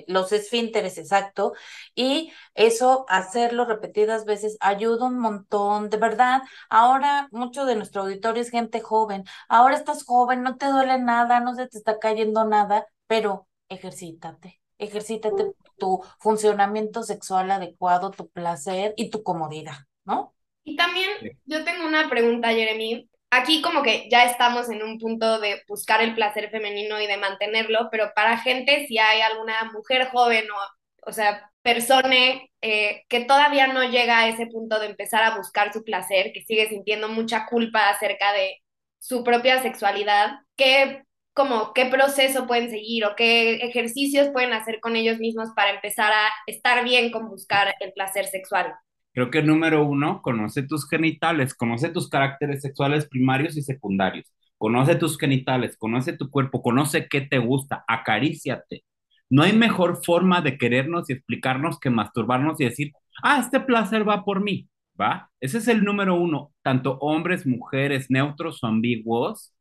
los 0.07 0.33
esfínteres, 0.33 0.99
exacto. 0.99 1.53
Y 1.95 2.33
eso, 2.55 3.05
hacerlo 3.09 3.67
repetidas 3.67 4.25
veces, 4.25 4.57
ayuda 4.61 5.07
un 5.07 5.19
montón, 5.19 5.91
de 5.91 5.99
verdad. 5.99 6.43
Ahora, 6.71 7.29
mucho 7.33 7.67
de 7.67 7.77
nuestro 7.77 8.03
auditorio 8.03 8.43
es 8.43 8.51
gente 8.51 8.81
joven. 8.81 9.25
Ahora 9.49 9.77
estás 9.77 10.05
joven, 10.05 10.43
no 10.43 10.57
te 10.57 10.67
duele 10.67 10.99
nada, 10.99 11.41
no 11.41 11.55
se 11.55 11.69
te 11.69 11.77
está 11.77 11.99
cayendo 11.99 12.45
nada, 12.45 12.87
pero 13.07 13.47
ejercítate, 13.69 14.61
ejercítate 14.79 15.53
tu 15.79 16.03
funcionamiento 16.19 17.03
sexual 17.03 17.51
adecuado, 17.51 18.11
tu 18.11 18.29
placer 18.31 18.95
y 18.97 19.11
tu 19.11 19.23
comodidad, 19.23 19.77
¿no? 20.05 20.35
Y 20.65 20.77
también 20.77 21.11
yo 21.45 21.63
tengo 21.65 21.87
una 21.87 22.09
pregunta, 22.09 22.49
Jeremy. 22.49 23.10
Aquí 23.31 23.63
como 23.63 23.83
que 23.83 24.09
ya 24.11 24.25
estamos 24.25 24.69
en 24.71 24.83
un 24.83 24.99
punto 24.99 25.39
de 25.39 25.63
buscar 25.69 26.03
el 26.03 26.15
placer 26.15 26.51
femenino 26.51 27.01
y 27.01 27.07
de 27.07 27.17
mantenerlo, 27.17 27.89
pero 27.91 28.13
para 28.15 28.39
gente, 28.39 28.87
si 28.89 28.99
hay 28.99 29.21
alguna 29.21 29.71
mujer 29.73 30.09
joven 30.09 30.45
o, 30.51 31.09
o 31.09 31.13
sea, 31.13 31.51
persona 31.63 32.17
eh, 32.61 33.05
que 33.09 33.25
todavía 33.25 33.69
no 33.69 33.85
llega 33.85 34.21
a 34.21 34.29
ese 34.29 34.47
punto 34.47 34.81
de 34.81 34.87
empezar 34.87 35.23
a 35.23 35.37
buscar 35.37 35.73
su 35.73 35.85
placer, 35.85 36.33
que 36.33 36.43
sigue 36.43 36.69
sintiendo 36.69 37.09
mucha 37.09 37.47
culpa 37.47 37.89
acerca 37.91 38.33
de 38.33 38.57
su 38.99 39.23
propia 39.25 39.63
sexualidad, 39.63 40.33
¿qué, 40.57 41.05
como, 41.33 41.73
qué 41.73 41.87
proceso 41.87 42.47
pueden 42.47 42.71
seguir 42.71 43.05
o 43.05 43.15
qué 43.17 43.57
ejercicios 43.57 44.29
pueden 44.33 44.53
hacer 44.53 44.81
con 44.81 44.97
ellos 44.97 45.19
mismos 45.19 45.51
para 45.55 45.71
empezar 45.71 46.13
a 46.13 46.29
estar 46.47 46.85
bien 46.85 47.11
con 47.13 47.29
buscar 47.29 47.75
el 47.81 47.93
placer 47.93 48.27
sexual? 48.27 48.75
Creo 49.13 49.31
que 49.31 49.43
número 49.43 49.85
uno, 49.85 50.23
conoce 50.23 50.63
tus 50.63 50.89
genitales, 50.89 51.55
conoce 51.55 51.89
tus 51.91 52.09
caracteres 52.09 52.63
sexuales 52.63 53.09
primarios 53.09 53.57
y 53.57 53.63
secundarios, 53.63 54.27
conoce 54.59 54.95
tus 54.95 55.19
genitales, 55.19 55.77
conoce 55.77 56.13
tu 56.17 56.31
cuerpo, 56.31 56.63
conoce 56.63 57.09
qué 57.09 57.21
te 57.23 57.39
gusta, 57.39 57.85
acaríciate. 57.89 58.85
No 59.29 59.43
hay 59.43 59.53
mejor 59.53 60.05
forma 60.05 60.41
de 60.43 60.59
querernos 60.59 61.11
y 61.11 61.15
explicarnos 61.15 61.79
que 61.81 61.91
masturbarnos 61.91 62.61
y 62.61 62.65
decir, 62.65 62.93
ah, 63.23 63.41
este 63.41 63.61
placer 63.61 64.09
va 64.09 64.25
por 64.25 64.43
mí, 64.43 64.69
¿va? 65.01 65.31
Ese 65.41 65.59
es 65.59 65.69
el 65.69 65.85
número 65.85 66.15
uno. 66.17 66.53
Tanto 66.63 66.99
hombres, 66.99 67.47
mujeres, 67.47 68.07
neutros 68.11 68.63
o 68.63 68.67
ambiguos 68.67 69.55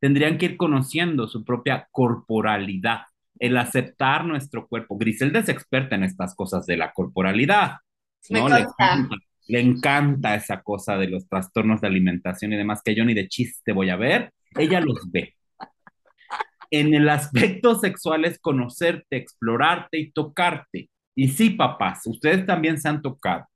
tendrían 0.00 0.38
que 0.38 0.46
ir 0.46 0.56
conociendo 0.56 1.26
su 1.28 1.44
propia 1.44 1.88
corporalidad, 1.92 3.02
el 3.38 3.56
aceptar 3.56 4.24
nuestro 4.24 4.68
cuerpo. 4.68 4.96
Griselda 4.98 5.40
es 5.40 5.48
experta 5.48 5.96
en 5.96 6.04
estas 6.04 6.34
cosas 6.34 6.66
de 6.66 6.76
la 6.76 6.92
corporalidad. 6.92 7.78
¿No? 8.30 8.48
Le 8.48 8.60
encanta, 8.60 9.16
le 9.48 9.60
encanta 9.60 10.34
esa 10.34 10.62
cosa 10.62 10.96
de 10.98 11.08
los 11.08 11.28
trastornos 11.28 11.80
de 11.80 11.86
alimentación 11.88 12.52
y 12.52 12.56
demás 12.56 12.82
que 12.84 12.94
yo 12.94 13.04
ni 13.04 13.14
de 13.14 13.28
chiste 13.28 13.72
voy 13.72 13.90
a 13.90 13.96
ver, 13.96 14.32
ella 14.56 14.80
los 14.80 15.10
ve. 15.10 15.34
En 16.70 16.94
el 16.94 17.08
aspecto 17.08 17.78
sexual 17.78 18.24
es 18.24 18.38
conocerte, 18.38 19.16
explorarte 19.16 19.98
y 19.98 20.10
tocarte. 20.12 20.90
Y 21.14 21.28
sí, 21.28 21.50
papás, 21.50 22.02
ustedes 22.06 22.44
también 22.46 22.78
se 22.78 22.88
han 22.88 23.02
tocado. 23.02 23.46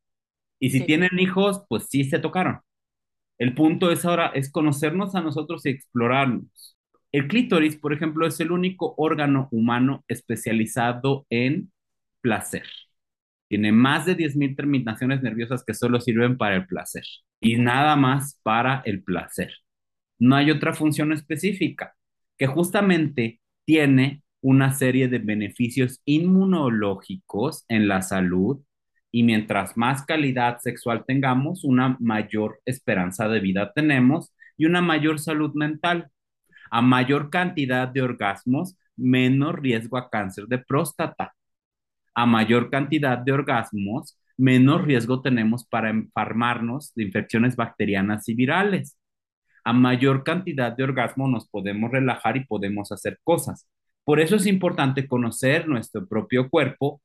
Y 0.59 0.71
si 0.71 0.81
Sí. 0.81 0.87
tienen 0.87 1.19
hijos, 1.19 1.65
pues 1.69 1.87
sí 1.91 2.05
se 2.05 2.19
tocaron. 2.19 2.61
El 3.39 3.55
punto 3.55 3.91
es 3.91 4.05
ahora, 4.05 4.29
es 4.35 4.51
conocernos 4.51 5.15
a 5.15 5.21
nosotros 5.21 5.67
y 5.67 5.71
explorarnos. 5.71 6.79
El 7.13 7.29
clítoris, 7.29 7.77
por 7.77 7.93
ejemplo, 7.93 8.27
es 8.27 8.41
el 8.41 8.53
único 8.53 8.95
órgano 8.97 9.49
humano 9.51 10.05
especializado 10.09 11.27
en 11.31 11.73
placer. 12.23 12.65
Tiene 13.53 13.71
más 13.71 14.07
de 14.07 14.17
10.000 14.17 14.57
terminaciones 14.57 15.23
nerviosas 15.23 15.63
que 15.63 15.75
solo 15.75 16.01
sirven 16.01 16.39
para 16.39 16.57
el 16.57 16.67
placer 16.67 17.05
y 17.39 17.57
nada 17.59 17.97
más 17.97 18.41
para 18.43 18.81
el 18.87 19.03
placer. 19.03 19.53
No 20.19 20.37
hay 20.37 20.51
otra 20.51 20.73
función 20.73 21.13
específica 21.13 21.95
que 22.39 22.47
justamente 22.47 23.43
tiene 23.67 24.23
una 24.41 24.73
serie 24.73 25.07
de 25.09 25.19
beneficios 25.19 26.01
inmunológicos 26.07 27.67
en 27.69 27.89
la 27.89 28.01
salud 28.01 28.63
y 29.11 29.23
mientras 29.23 29.77
más 29.77 30.07
calidad 30.07 30.61
sexual 30.61 31.05
tengamos, 31.07 31.63
una 31.63 31.99
mayor 32.01 32.63
esperanza 32.65 33.29
de 33.29 33.41
vida 33.41 33.71
tenemos 33.75 34.33
y 34.57 34.65
una 34.65 34.81
mayor 34.81 35.19
salud 35.19 35.53
mental. 35.53 36.09
A 36.71 36.81
mayor 36.81 37.29
cantidad 37.29 37.87
de 37.87 38.01
orgasmos, 38.01 38.79
menos 38.97 39.55
riesgo 39.57 39.99
a 39.99 40.09
cáncer 40.09 40.47
de 40.47 40.57
próstata. 40.57 41.35
A 42.15 42.27
mayor 42.27 42.71
cantidad 42.71 43.19
de 43.19 43.33
orgasmos, 43.33 44.19
menos 44.37 44.83
riesgo 44.83 45.23
tenemos 45.23 45.67
para 45.67 45.91
enfermarnos 45.91 46.93
de 46.95 47.05
infecciones 47.05 47.57
bacterianas 47.57 48.29
y 48.29 48.35
virales. 48.35 48.99
A 49.65 49.73
mayor 49.73 50.25
cantidad 50.25 50.73
de 50.73 50.85
orgasmo 50.85 51.29
nos 51.29 51.49
podemos 51.49 51.91
relajar 51.91 52.37
y 52.37 52.45
podemos 52.45 52.93
hacer 52.93 53.19
cosas. 53.25 53.69
Por 54.05 54.21
eso 54.21 54.37
es 54.37 54.47
importante 54.47 55.07
conocer 55.07 55.69
nuestro 55.69 56.07
propio 56.09 56.51
cuerpo 56.51 57.01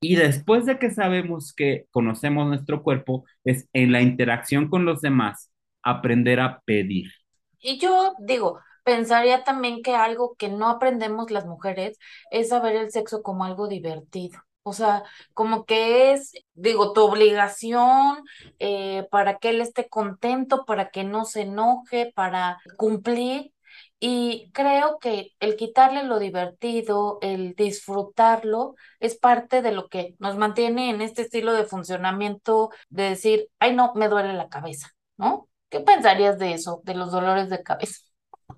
y 0.00 0.16
después 0.16 0.66
de 0.66 0.80
que 0.80 0.90
sabemos 0.90 1.54
que 1.54 1.86
conocemos 1.92 2.48
nuestro 2.48 2.82
cuerpo, 2.82 3.24
es 3.44 3.68
en 3.72 3.92
la 3.92 4.02
interacción 4.02 4.68
con 4.68 4.84
los 4.84 5.00
demás 5.00 5.52
aprender 5.80 6.40
a 6.40 6.60
pedir. 6.64 7.12
Y 7.60 7.78
yo 7.78 8.14
digo, 8.18 8.58
pensaría 8.84 9.44
también 9.44 9.82
que 9.82 9.94
algo 9.94 10.34
que 10.36 10.48
no 10.48 10.68
aprendemos 10.68 11.30
las 11.30 11.46
mujeres 11.46 11.98
es 12.30 12.48
saber 12.50 12.76
el 12.76 12.90
sexo 12.92 13.22
como 13.22 13.44
algo 13.44 13.68
divertido. 13.68 14.40
O 14.64 14.72
sea, 14.72 15.02
como 15.34 15.64
que 15.64 16.12
es, 16.12 16.32
digo, 16.54 16.92
tu 16.92 17.02
obligación 17.02 18.22
eh, 18.60 19.06
para 19.10 19.38
que 19.38 19.50
él 19.50 19.60
esté 19.60 19.88
contento, 19.88 20.64
para 20.64 20.90
que 20.90 21.02
no 21.04 21.24
se 21.24 21.42
enoje, 21.42 22.12
para 22.14 22.58
cumplir. 22.76 23.52
Y 23.98 24.50
creo 24.52 24.98
que 24.98 25.32
el 25.40 25.56
quitarle 25.56 26.02
lo 26.04 26.18
divertido, 26.18 27.18
el 27.22 27.54
disfrutarlo, 27.54 28.74
es 29.00 29.16
parte 29.16 29.62
de 29.62 29.72
lo 29.72 29.88
que 29.88 30.14
nos 30.18 30.36
mantiene 30.36 30.90
en 30.90 31.00
este 31.00 31.22
estilo 31.22 31.52
de 31.52 31.64
funcionamiento 31.64 32.70
de 32.88 33.04
decir, 33.10 33.48
ay, 33.60 33.74
no, 33.74 33.92
me 33.94 34.08
duele 34.08 34.32
la 34.34 34.48
cabeza, 34.48 34.88
¿no? 35.16 35.48
¿Qué 35.70 35.80
pensarías 35.80 36.38
de 36.38 36.52
eso, 36.54 36.80
de 36.84 36.94
los 36.94 37.12
dolores 37.12 37.48
de 37.48 37.62
cabeza? 37.62 38.00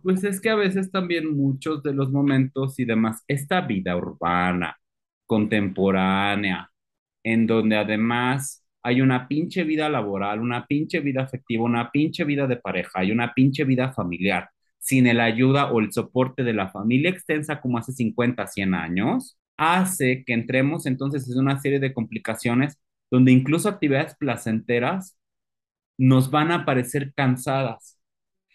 Pues 0.02 0.22
es 0.24 0.40
que 0.40 0.50
a 0.50 0.54
veces 0.54 0.90
también 0.90 1.36
muchos 1.36 1.82
de 1.82 1.94
los 1.94 2.10
momentos 2.10 2.78
y 2.78 2.84
demás, 2.84 3.22
esta 3.26 3.60
vida 3.62 3.96
urbana, 3.96 4.76
contemporánea, 5.26 6.70
en 7.22 7.46
donde 7.46 7.76
además 7.76 8.64
hay 8.82 9.00
una 9.00 9.28
pinche 9.28 9.64
vida 9.64 9.88
laboral, 9.88 10.40
una 10.40 10.66
pinche 10.66 11.00
vida 11.00 11.22
afectiva, 11.22 11.64
una 11.64 11.90
pinche 11.90 12.24
vida 12.24 12.46
de 12.46 12.56
pareja 12.56 13.04
y 13.04 13.12
una 13.12 13.32
pinche 13.34 13.64
vida 13.64 13.92
familiar, 13.92 14.50
sin 14.78 15.06
el 15.06 15.20
ayuda 15.20 15.72
o 15.72 15.80
el 15.80 15.92
soporte 15.92 16.44
de 16.44 16.52
la 16.54 16.68
familia 16.70 17.10
extensa 17.10 17.60
como 17.60 17.78
hace 17.78 17.92
50, 17.92 18.46
100 18.46 18.74
años, 18.74 19.38
hace 19.56 20.24
que 20.26 20.34
entremos 20.34 20.86
entonces 20.86 21.30
en 21.30 21.38
una 21.38 21.60
serie 21.60 21.80
de 21.80 21.94
complicaciones 21.94 22.78
donde 23.10 23.32
incluso 23.32 23.68
actividades 23.68 24.16
placenteras 24.16 25.16
nos 25.98 26.30
van 26.30 26.52
a 26.52 26.64
parecer 26.64 27.12
cansadas. 27.14 27.98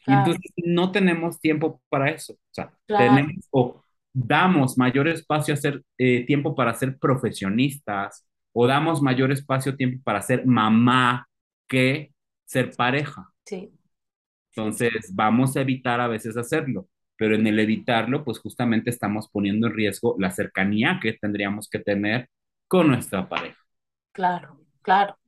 Y 0.09 0.13
entonces 0.13 0.51
no 0.57 0.91
tenemos 0.91 1.39
tiempo 1.39 1.81
para 1.89 2.09
eso. 2.09 2.33
O 2.33 2.51
sea, 2.51 2.71
tenemos 2.87 3.47
o 3.51 3.83
damos 4.13 4.77
mayor 4.77 5.07
espacio 5.07 5.53
a 5.53 5.57
hacer 5.57 5.83
eh, 5.97 6.25
tiempo 6.25 6.55
para 6.55 6.73
ser 6.73 6.97
profesionistas 6.97 8.25
o 8.53 8.65
damos 8.65 9.01
mayor 9.01 9.31
espacio 9.31 9.75
tiempo 9.75 10.01
para 10.03 10.21
ser 10.21 10.45
mamá 10.45 11.27
que 11.67 12.11
ser 12.45 12.71
pareja. 12.75 13.31
Sí. 13.45 13.71
Entonces, 14.55 15.11
vamos 15.13 15.55
a 15.55 15.61
evitar 15.61 16.01
a 16.01 16.07
veces 16.07 16.35
hacerlo, 16.35 16.87
pero 17.15 17.35
en 17.35 17.45
el 17.45 17.59
evitarlo, 17.59 18.23
pues 18.23 18.39
justamente 18.39 18.89
estamos 18.89 19.29
poniendo 19.29 19.67
en 19.67 19.73
riesgo 19.73 20.15
la 20.17 20.31
cercanía 20.31 20.99
que 21.01 21.13
tendríamos 21.13 21.69
que 21.69 21.79
tener 21.79 22.29
con 22.67 22.87
nuestra 22.87 23.29
pareja. 23.29 23.59
Claro, 24.11 24.59
claro. 24.81 25.18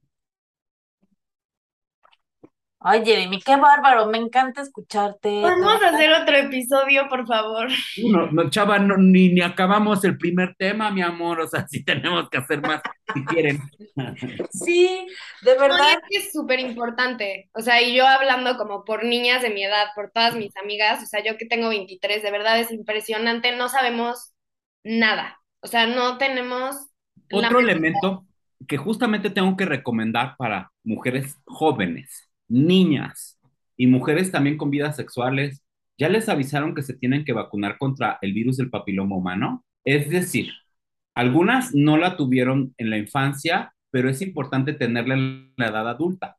Ay, 2.83 3.05
Jeremy, 3.05 3.39
qué 3.39 3.55
bárbaro, 3.57 4.07
me 4.07 4.17
encanta 4.17 4.63
escucharte. 4.63 5.41
Vamos 5.41 5.79
a 5.83 5.89
hacer 5.89 6.11
otro 6.13 6.35
episodio, 6.35 7.07
por 7.09 7.27
favor. 7.27 7.67
No, 8.03 8.31
no 8.31 8.49
chava, 8.49 8.79
ni, 8.79 9.29
ni 9.29 9.41
acabamos 9.41 10.03
el 10.03 10.17
primer 10.17 10.55
tema, 10.55 10.89
mi 10.89 11.03
amor, 11.03 11.41
o 11.41 11.47
sea, 11.47 11.67
sí 11.69 11.85
tenemos 11.85 12.27
que 12.31 12.39
hacer 12.39 12.59
más 12.61 12.81
si 13.13 13.25
quieren. 13.25 13.59
Sí, 14.51 15.05
de 15.43 15.57
verdad. 15.57 15.91
es 15.91 15.97
que 16.09 16.17
es 16.17 16.31
súper 16.31 16.59
importante, 16.59 17.49
o 17.53 17.61
sea, 17.61 17.81
y 17.81 17.93
yo 17.93 18.07
hablando 18.07 18.57
como 18.57 18.83
por 18.83 19.03
niñas 19.03 19.41
de 19.41 19.49
mi 19.49 19.63
edad, 19.63 19.87
por 19.93 20.11
todas 20.11 20.35
mis 20.35 20.55
amigas, 20.57 21.03
o 21.03 21.05
sea, 21.05 21.23
yo 21.23 21.37
que 21.37 21.45
tengo 21.45 21.69
23, 21.69 22.23
de 22.23 22.31
verdad 22.31 22.59
es 22.59 22.71
impresionante, 22.71 23.55
no 23.55 23.69
sabemos 23.69 24.33
nada, 24.83 25.39
o 25.59 25.67
sea, 25.67 25.87
no 25.87 26.17
tenemos... 26.17 26.77
Otro 27.31 27.59
elemento 27.59 28.25
que 28.67 28.77
justamente 28.77 29.29
tengo 29.29 29.55
que 29.57 29.65
recomendar 29.65 30.35
para 30.37 30.71
mujeres 30.83 31.37
jóvenes 31.45 32.30
niñas 32.51 33.39
y 33.77 33.87
mujeres 33.87 34.31
también 34.31 34.57
con 34.57 34.69
vidas 34.69 34.95
sexuales, 34.95 35.63
ya 35.97 36.09
les 36.09 36.29
avisaron 36.29 36.75
que 36.75 36.81
se 36.81 36.95
tienen 36.95 37.25
que 37.25 37.33
vacunar 37.33 37.77
contra 37.77 38.17
el 38.21 38.33
virus 38.33 38.57
del 38.57 38.69
papiloma 38.69 39.15
humano. 39.15 39.65
Es 39.83 40.09
decir, 40.09 40.51
algunas 41.15 41.73
no 41.73 41.97
la 41.97 42.17
tuvieron 42.17 42.73
en 42.77 42.89
la 42.89 42.97
infancia, 42.97 43.73
pero 43.91 44.09
es 44.09 44.21
importante 44.21 44.73
tenerla 44.73 45.15
en 45.15 45.53
la 45.57 45.67
edad 45.67 45.89
adulta. 45.89 46.37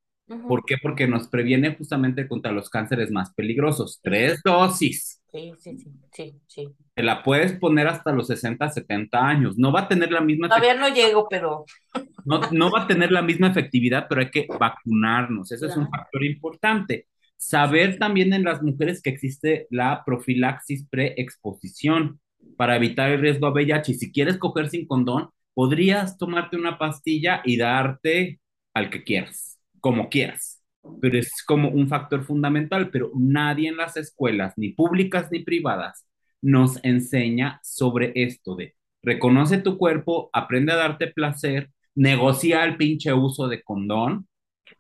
¿Por 0.49 0.64
qué? 0.64 0.77
Porque 0.83 1.07
nos 1.07 1.29
previene 1.29 1.75
justamente 1.77 2.27
contra 2.29 2.53
los 2.53 2.68
cánceres 2.71 3.11
más 3.11 3.33
peligrosos. 3.35 4.01
Tres 4.03 4.40
dosis. 4.45 5.21
Sí, 5.33 5.53
sí, 5.59 5.79
sí, 6.12 6.35
sí, 6.47 6.68
Te 6.95 7.03
la 7.03 7.23
puedes 7.23 7.53
poner 7.55 7.87
hasta 7.88 8.12
los 8.12 8.27
60, 8.27 8.68
70 8.68 9.18
años. 9.18 9.57
No 9.57 9.73
va 9.73 9.81
a 9.81 9.88
tener 9.88 10.12
la 10.12 10.21
misma... 10.21 10.49
Todavía 10.49 10.75
no 10.75 10.88
llego, 10.88 11.27
pero... 11.29 11.64
No, 12.25 12.40
no 12.53 12.71
va 12.71 12.85
a 12.85 12.87
tener 12.87 13.11
la 13.11 13.21
misma 13.21 13.49
efectividad, 13.49 14.07
pero 14.09 14.21
hay 14.21 14.31
que 14.31 14.47
vacunarnos. 14.47 15.51
Ese 15.51 15.66
es 15.66 15.77
un 15.77 15.90
factor 15.90 16.25
importante. 16.25 17.09
Saber 17.37 17.99
también 17.99 18.33
en 18.33 18.45
las 18.45 18.62
mujeres 18.62 19.03
que 19.03 19.11
existe 19.11 19.66
la 19.71 20.05
profilaxis 20.07 20.87
preexposición 20.88 22.21
para 22.57 22.77
evitar 22.77 23.11
el 23.11 23.21
riesgo 23.21 23.49
a 23.49 23.51
VIH. 23.51 23.90
Y 23.90 23.95
si 23.97 24.12
quieres 24.12 24.38
coger 24.38 24.68
sin 24.68 24.87
condón, 24.87 25.31
podrías 25.53 26.16
tomarte 26.16 26.57
una 26.57 26.79
pastilla 26.79 27.42
y 27.45 27.57
darte 27.57 28.40
al 28.75 28.90
que 28.90 29.05
quieras, 29.05 29.52
como 29.83 30.09
quieras 30.09 30.62
pero 31.01 31.18
es 31.18 31.42
como 31.45 31.68
un 31.68 31.88
factor 31.88 32.25
fundamental, 32.25 32.90
pero 32.90 33.11
nadie 33.14 33.68
en 33.68 33.77
las 33.77 33.97
escuelas, 33.97 34.55
ni 34.57 34.71
públicas 34.71 35.29
ni 35.31 35.40
privadas, 35.40 36.07
nos 36.40 36.83
enseña 36.83 37.61
sobre 37.62 38.12
esto 38.16 38.57
de 38.57 38.75
reconoce 39.03 39.59
tu 39.59 39.79
cuerpo, 39.79 40.31
aprende 40.33 40.73
a 40.73 40.77
darte 40.77 41.09
placer, 41.09 41.71
negocia 41.95 42.64
el 42.64 42.77
pinche 42.77 43.12
uso 43.12 43.49
de 43.49 43.62
condón. 43.62 44.29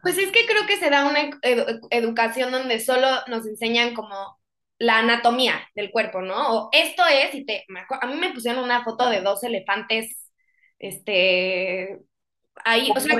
Pues 0.00 0.16
es 0.16 0.30
que 0.30 0.46
creo 0.46 0.66
que 0.66 0.76
se 0.76 0.90
da 0.90 1.08
una 1.08 1.38
educación 1.90 2.52
donde 2.52 2.78
solo 2.80 3.08
nos 3.26 3.46
enseñan 3.46 3.94
como 3.94 4.38
la 4.78 5.00
anatomía 5.00 5.60
del 5.74 5.90
cuerpo, 5.90 6.22
¿no? 6.22 6.52
O 6.54 6.68
esto 6.72 7.02
es, 7.06 7.34
y 7.34 7.44
te, 7.44 7.64
a 8.00 8.06
mí 8.06 8.14
me 8.14 8.32
pusieron 8.32 8.64
una 8.64 8.84
foto 8.84 9.08
de 9.10 9.20
dos 9.20 9.42
elefantes, 9.42 10.30
este, 10.78 11.98
ahí, 12.64 12.92
o 12.96 13.00
sea, 13.00 13.16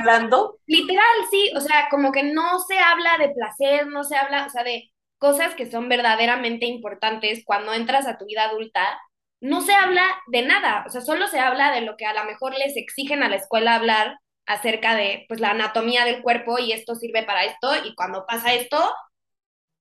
literal, 0.66 1.04
sí, 1.30 1.50
o 1.56 1.60
sea, 1.60 1.88
como 1.90 2.12
que 2.12 2.22
no 2.22 2.60
se 2.60 2.78
habla 2.78 3.18
de 3.18 3.30
placer, 3.30 3.86
no 3.88 4.04
se 4.04 4.16
habla, 4.16 4.46
o 4.46 4.50
sea, 4.50 4.64
de 4.64 4.90
cosas 5.18 5.54
que 5.54 5.70
son 5.70 5.88
verdaderamente 5.88 6.66
importantes 6.66 7.42
cuando 7.44 7.72
entras 7.74 8.06
a 8.06 8.18
tu 8.18 8.26
vida 8.26 8.44
adulta, 8.44 9.00
no 9.40 9.60
se 9.60 9.74
habla 9.74 10.04
de 10.28 10.42
nada, 10.42 10.84
o 10.86 10.90
sea, 10.90 11.00
solo 11.00 11.26
se 11.28 11.40
habla 11.40 11.72
de 11.72 11.82
lo 11.82 11.96
que 11.96 12.06
a 12.06 12.14
lo 12.14 12.24
mejor 12.24 12.54
les 12.58 12.76
exigen 12.76 13.22
a 13.22 13.28
la 13.28 13.36
escuela 13.36 13.74
hablar 13.76 14.18
acerca 14.46 14.94
de, 14.94 15.24
pues, 15.28 15.40
la 15.40 15.50
anatomía 15.50 16.04
del 16.04 16.22
cuerpo 16.22 16.58
y 16.58 16.72
esto 16.72 16.94
sirve 16.94 17.24
para 17.24 17.44
esto 17.44 17.72
y 17.84 17.94
cuando 17.94 18.26
pasa 18.26 18.52
esto, 18.54 18.78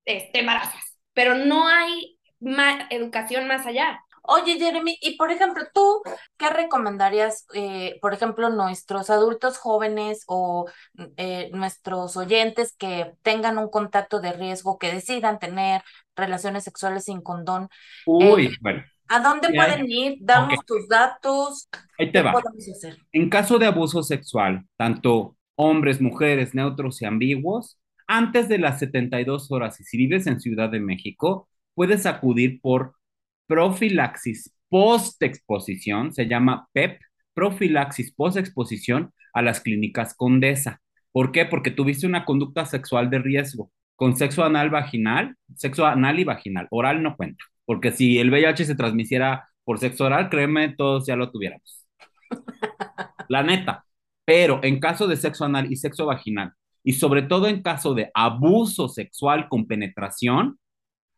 te 0.06 0.32
embarazas, 0.40 0.98
pero 1.14 1.36
no 1.36 1.68
hay 1.68 2.18
educación 2.90 3.48
más 3.48 3.66
allá. 3.66 4.00
Oye, 4.24 4.60
Jeremy, 4.60 4.98
y 5.02 5.18
por 5.18 5.32
ejemplo, 5.32 5.64
¿tú 5.74 6.02
qué 6.38 6.50
recomendarías, 6.50 7.48
eh, 7.54 7.98
por 8.02 8.14
ejemplo, 8.14 8.50
nuestros 8.50 9.10
adultos 9.10 9.58
jóvenes 9.58 10.24
o 10.28 10.70
eh, 11.18 11.50
nuestros 11.54 12.16
oyentes 12.18 12.76
que 12.78 13.14
tengan 13.24 13.58
un 13.58 13.70
contacto 13.70 14.20
de 14.20 14.34
riesgo, 14.34 14.78
que 14.78 14.94
decidan 14.94 15.40
tener 15.40 15.82
relaciones 16.16 16.64
sexuales 16.64 17.06
sin 17.06 17.22
condón? 17.22 17.70
Uy, 18.06 18.46
eh, 18.46 18.58
bueno. 18.62 18.84
¿A 19.08 19.20
dónde 19.20 19.50
pueden 19.54 19.92
ir? 19.92 20.18
Damos 20.22 20.66
tus 20.66 20.88
datos. 20.88 21.68
Ahí 22.00 22.12
te 22.12 22.22
va. 22.22 22.34
En 23.12 23.30
caso 23.30 23.60
de 23.60 23.66
abuso 23.66 24.04
sexual, 24.04 24.66
tanto 24.78 25.36
hombres, 25.56 26.00
mujeres, 26.00 26.56
neutros 26.56 27.02
y 27.02 27.06
ambiguos, 27.06 27.78
antes 28.08 28.48
de 28.48 28.58
las 28.58 28.80
72 28.80 29.52
horas, 29.52 29.80
y 29.82 29.84
si 29.84 29.98
vives 29.98 30.28
en 30.28 30.40
Ciudad 30.40 30.70
de 30.70 30.80
México, 30.80 31.50
puedes 31.74 32.06
acudir 32.06 32.62
por 32.62 32.96
profilaxis 33.52 34.56
post-exposición, 34.70 36.14
se 36.14 36.26
llama 36.26 36.70
PEP, 36.72 37.02
profilaxis 37.34 38.14
post-exposición, 38.14 39.12
a 39.34 39.42
las 39.42 39.60
clínicas 39.60 40.14
Condesa. 40.16 40.80
¿Por 41.12 41.34
qué? 41.34 41.46
Porque 41.46 41.70
tuviste 41.70 42.08
una 42.08 42.24
conducta 42.24 42.66
sexual 42.66 43.10
de 43.10 43.20
riesgo 43.20 43.70
con 43.98 44.16
sexo 44.16 44.46
anal 44.46 44.70
vaginal, 44.70 45.36
sexo 45.54 45.86
anal 45.86 46.18
y 46.22 46.24
vaginal, 46.24 46.68
oral 46.72 47.04
no 47.04 47.18
cuenta, 47.18 47.44
porque 47.66 47.92
si 47.92 48.20
el 48.20 48.32
VIH 48.32 48.64
se 48.64 48.76
transmitiera 48.76 49.46
por 49.66 49.80
sexo 49.80 50.06
oral, 50.06 50.30
créeme, 50.30 50.74
todos 50.74 51.06
ya 51.06 51.18
lo 51.18 51.30
tuviéramos. 51.30 51.86
La 53.28 53.44
neta. 53.44 53.84
Pero 54.24 54.62
en 54.64 54.80
caso 54.80 55.08
de 55.08 55.18
sexo 55.18 55.44
anal 55.44 55.70
y 55.70 55.76
sexo 55.76 56.06
vaginal, 56.06 56.54
y 56.86 56.94
sobre 56.94 57.24
todo 57.24 57.50
en 57.50 57.62
caso 57.62 57.94
de 57.94 58.12
abuso 58.14 58.88
sexual 58.88 59.50
con 59.50 59.68
penetración, 59.68 60.58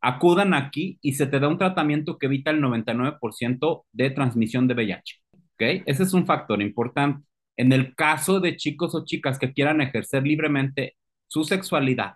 acudan 0.03 0.53
aquí 0.53 0.99
y 1.01 1.13
se 1.13 1.27
te 1.27 1.39
da 1.39 1.47
un 1.47 1.57
tratamiento 1.57 2.17
que 2.17 2.25
evita 2.25 2.51
el 2.51 2.61
99% 2.61 3.85
de 3.93 4.09
transmisión 4.11 4.67
de 4.67 4.73
VIH. 4.73 5.15
¿Ok? 5.33 5.83
Ese 5.85 6.03
es 6.03 6.13
un 6.13 6.25
factor 6.25 6.61
importante. 6.61 7.25
En 7.55 7.71
el 7.71 7.95
caso 7.95 8.41
de 8.41 8.57
chicos 8.57 8.93
o 8.95 9.05
chicas 9.05 9.39
que 9.39 9.53
quieran 9.53 9.79
ejercer 9.79 10.27
libremente 10.27 10.97
su 11.27 11.45
sexualidad 11.45 12.15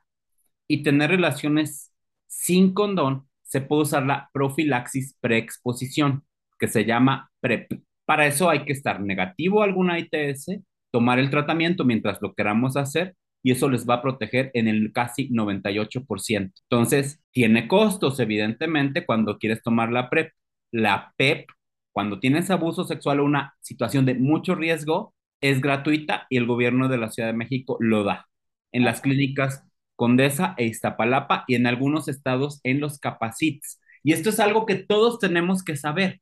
y 0.67 0.83
tener 0.83 1.11
relaciones 1.11 1.93
sin 2.27 2.73
condón, 2.73 3.27
se 3.43 3.61
puede 3.61 3.83
usar 3.83 4.05
la 4.05 4.29
profilaxis 4.33 5.15
preexposición, 5.21 6.23
que 6.59 6.67
se 6.67 6.83
llama 6.83 7.31
PrEP. 7.39 7.71
Para 8.05 8.27
eso 8.27 8.49
hay 8.49 8.65
que 8.65 8.73
estar 8.73 8.99
negativo 8.99 9.61
a 9.61 9.65
alguna 9.65 9.97
ITS, 9.97 10.59
tomar 10.91 11.19
el 11.19 11.29
tratamiento 11.29 11.85
mientras 11.85 12.21
lo 12.21 12.33
queramos 12.33 12.75
hacer 12.75 13.15
y 13.47 13.51
eso 13.51 13.69
les 13.69 13.87
va 13.87 13.93
a 13.95 14.01
proteger 14.01 14.51
en 14.55 14.67
el 14.67 14.91
casi 14.91 15.29
98%. 15.29 16.51
Entonces, 16.69 17.21
tiene 17.31 17.69
costos, 17.69 18.19
evidentemente, 18.19 19.05
cuando 19.05 19.37
quieres 19.37 19.63
tomar 19.63 19.89
la 19.89 20.09
PrEP. 20.09 20.33
La 20.73 21.13
PEP, 21.15 21.47
cuando 21.93 22.19
tienes 22.19 22.51
abuso 22.51 22.83
sexual 22.83 23.21
o 23.21 23.23
una 23.23 23.55
situación 23.61 24.05
de 24.05 24.15
mucho 24.15 24.53
riesgo, 24.53 25.13
es 25.39 25.61
gratuita 25.61 26.27
y 26.29 26.35
el 26.35 26.45
gobierno 26.45 26.89
de 26.89 26.97
la 26.97 27.09
Ciudad 27.09 27.29
de 27.29 27.37
México 27.37 27.77
lo 27.79 28.03
da 28.03 28.27
en 28.73 28.83
las 28.83 28.99
clínicas 28.99 29.63
Condesa 29.95 30.53
e 30.57 30.65
Iztapalapa 30.65 31.45
y 31.47 31.55
en 31.55 31.67
algunos 31.67 32.09
estados 32.09 32.59
en 32.63 32.81
los 32.81 32.99
capacits. 32.99 33.79
Y 34.03 34.11
esto 34.11 34.29
es 34.29 34.41
algo 34.41 34.65
que 34.65 34.75
todos 34.75 35.19
tenemos 35.19 35.63
que 35.63 35.77
saber, 35.77 36.19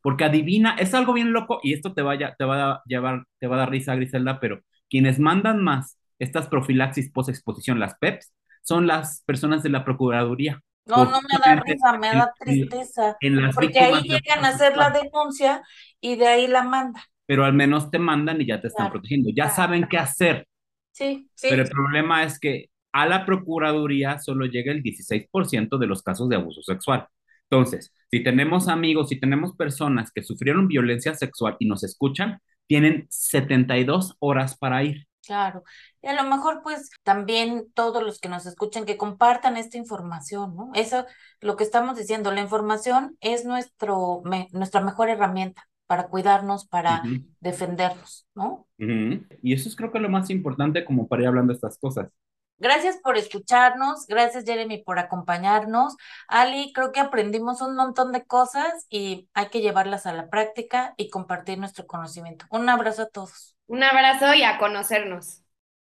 porque 0.00 0.22
adivina, 0.22 0.76
es 0.78 0.94
algo 0.94 1.12
bien 1.12 1.32
loco 1.32 1.58
y 1.64 1.72
esto 1.72 1.92
te, 1.92 2.02
vaya, 2.02 2.36
te 2.38 2.44
va 2.44 2.70
a 2.70 2.82
llevar, 2.86 3.24
te 3.40 3.48
va 3.48 3.56
a 3.56 3.58
dar 3.58 3.70
risa, 3.70 3.96
Griselda, 3.96 4.38
pero 4.38 4.60
quienes 4.88 5.18
mandan 5.18 5.60
más 5.64 5.98
estas 6.18 6.48
profilaxis 6.48 7.10
post-exposición, 7.10 7.80
las 7.80 7.96
PEPs, 7.98 8.32
son 8.62 8.86
las 8.86 9.22
personas 9.24 9.62
de 9.62 9.70
la 9.70 9.84
Procuraduría. 9.84 10.60
No, 10.86 11.04
no 11.04 11.20
me 11.20 11.38
da 11.44 11.60
risa, 11.60 11.98
me 11.98 12.08
da 12.08 12.32
tristeza. 12.38 13.16
porque 13.54 13.78
ahí 13.78 14.02
llegan 14.02 14.44
a 14.44 14.48
hacer 14.48 14.76
la 14.76 14.90
denuncia 14.90 15.62
y 16.00 16.16
de 16.16 16.26
ahí 16.26 16.46
la 16.46 16.62
mandan. 16.62 17.02
Pero 17.26 17.44
al 17.44 17.52
menos 17.52 17.90
te 17.90 17.98
mandan 17.98 18.40
y 18.40 18.46
ya 18.46 18.60
te 18.60 18.68
están 18.68 18.90
protegiendo. 18.90 19.30
Ya 19.34 19.50
saben 19.50 19.86
qué 19.88 19.98
hacer. 19.98 20.46
Sí, 20.92 21.28
sí. 21.34 21.48
Pero 21.50 21.62
el 21.62 21.68
problema 21.68 22.24
es 22.24 22.40
que 22.40 22.70
a 22.92 23.06
la 23.06 23.26
Procuraduría 23.26 24.18
solo 24.18 24.46
llega 24.46 24.72
el 24.72 24.82
16% 24.82 25.78
de 25.78 25.86
los 25.86 26.02
casos 26.02 26.28
de 26.28 26.36
abuso 26.36 26.62
sexual. 26.62 27.06
Entonces, 27.50 27.92
si 28.10 28.22
tenemos 28.22 28.68
amigos, 28.68 29.08
si 29.08 29.20
tenemos 29.20 29.54
personas 29.56 30.10
que 30.12 30.22
sufrieron 30.22 30.68
violencia 30.68 31.14
sexual 31.14 31.56
y 31.58 31.66
nos 31.66 31.84
escuchan, 31.84 32.40
tienen 32.66 33.06
72 33.10 34.16
horas 34.20 34.56
para 34.56 34.82
ir. 34.84 35.06
Claro, 35.28 35.62
y 36.00 36.06
a 36.06 36.14
lo 36.14 36.22
mejor 36.26 36.62
pues 36.62 36.88
también 37.02 37.70
todos 37.74 38.02
los 38.02 38.18
que 38.18 38.30
nos 38.30 38.46
escuchen 38.46 38.86
que 38.86 38.96
compartan 38.96 39.58
esta 39.58 39.76
información, 39.76 40.56
¿no? 40.56 40.70
Eso, 40.72 41.04
lo 41.42 41.54
que 41.54 41.64
estamos 41.64 41.98
diciendo, 41.98 42.32
la 42.32 42.40
información 42.40 43.18
es 43.20 43.44
nuestro, 43.44 44.22
nuestra 44.52 44.80
mejor 44.80 45.10
herramienta 45.10 45.68
para 45.86 46.08
cuidarnos, 46.08 46.66
para 46.66 47.02
defendernos, 47.40 48.26
¿no? 48.34 48.66
Y 48.78 49.52
eso 49.52 49.68
es 49.68 49.76
creo 49.76 49.92
que 49.92 49.98
lo 49.98 50.08
más 50.08 50.30
importante 50.30 50.82
como 50.86 51.06
para 51.06 51.20
ir 51.20 51.28
hablando 51.28 51.52
de 51.52 51.56
estas 51.56 51.76
cosas. 51.76 52.08
Gracias 52.56 52.96
por 52.96 53.18
escucharnos, 53.18 54.06
gracias 54.06 54.44
Jeremy 54.46 54.82
por 54.82 54.98
acompañarnos. 54.98 55.94
Ali, 56.26 56.72
creo 56.72 56.90
que 56.90 57.00
aprendimos 57.00 57.60
un 57.60 57.76
montón 57.76 58.12
de 58.12 58.24
cosas 58.24 58.86
y 58.88 59.28
hay 59.34 59.48
que 59.50 59.60
llevarlas 59.60 60.06
a 60.06 60.14
la 60.14 60.30
práctica 60.30 60.94
y 60.96 61.10
compartir 61.10 61.58
nuestro 61.58 61.86
conocimiento. 61.86 62.46
Un 62.50 62.70
abrazo 62.70 63.02
a 63.02 63.08
todos. 63.10 63.57
Un 63.68 63.84
abrazo 63.84 64.34
y 64.34 64.42
a 64.42 64.58
conocernos. 64.58 65.44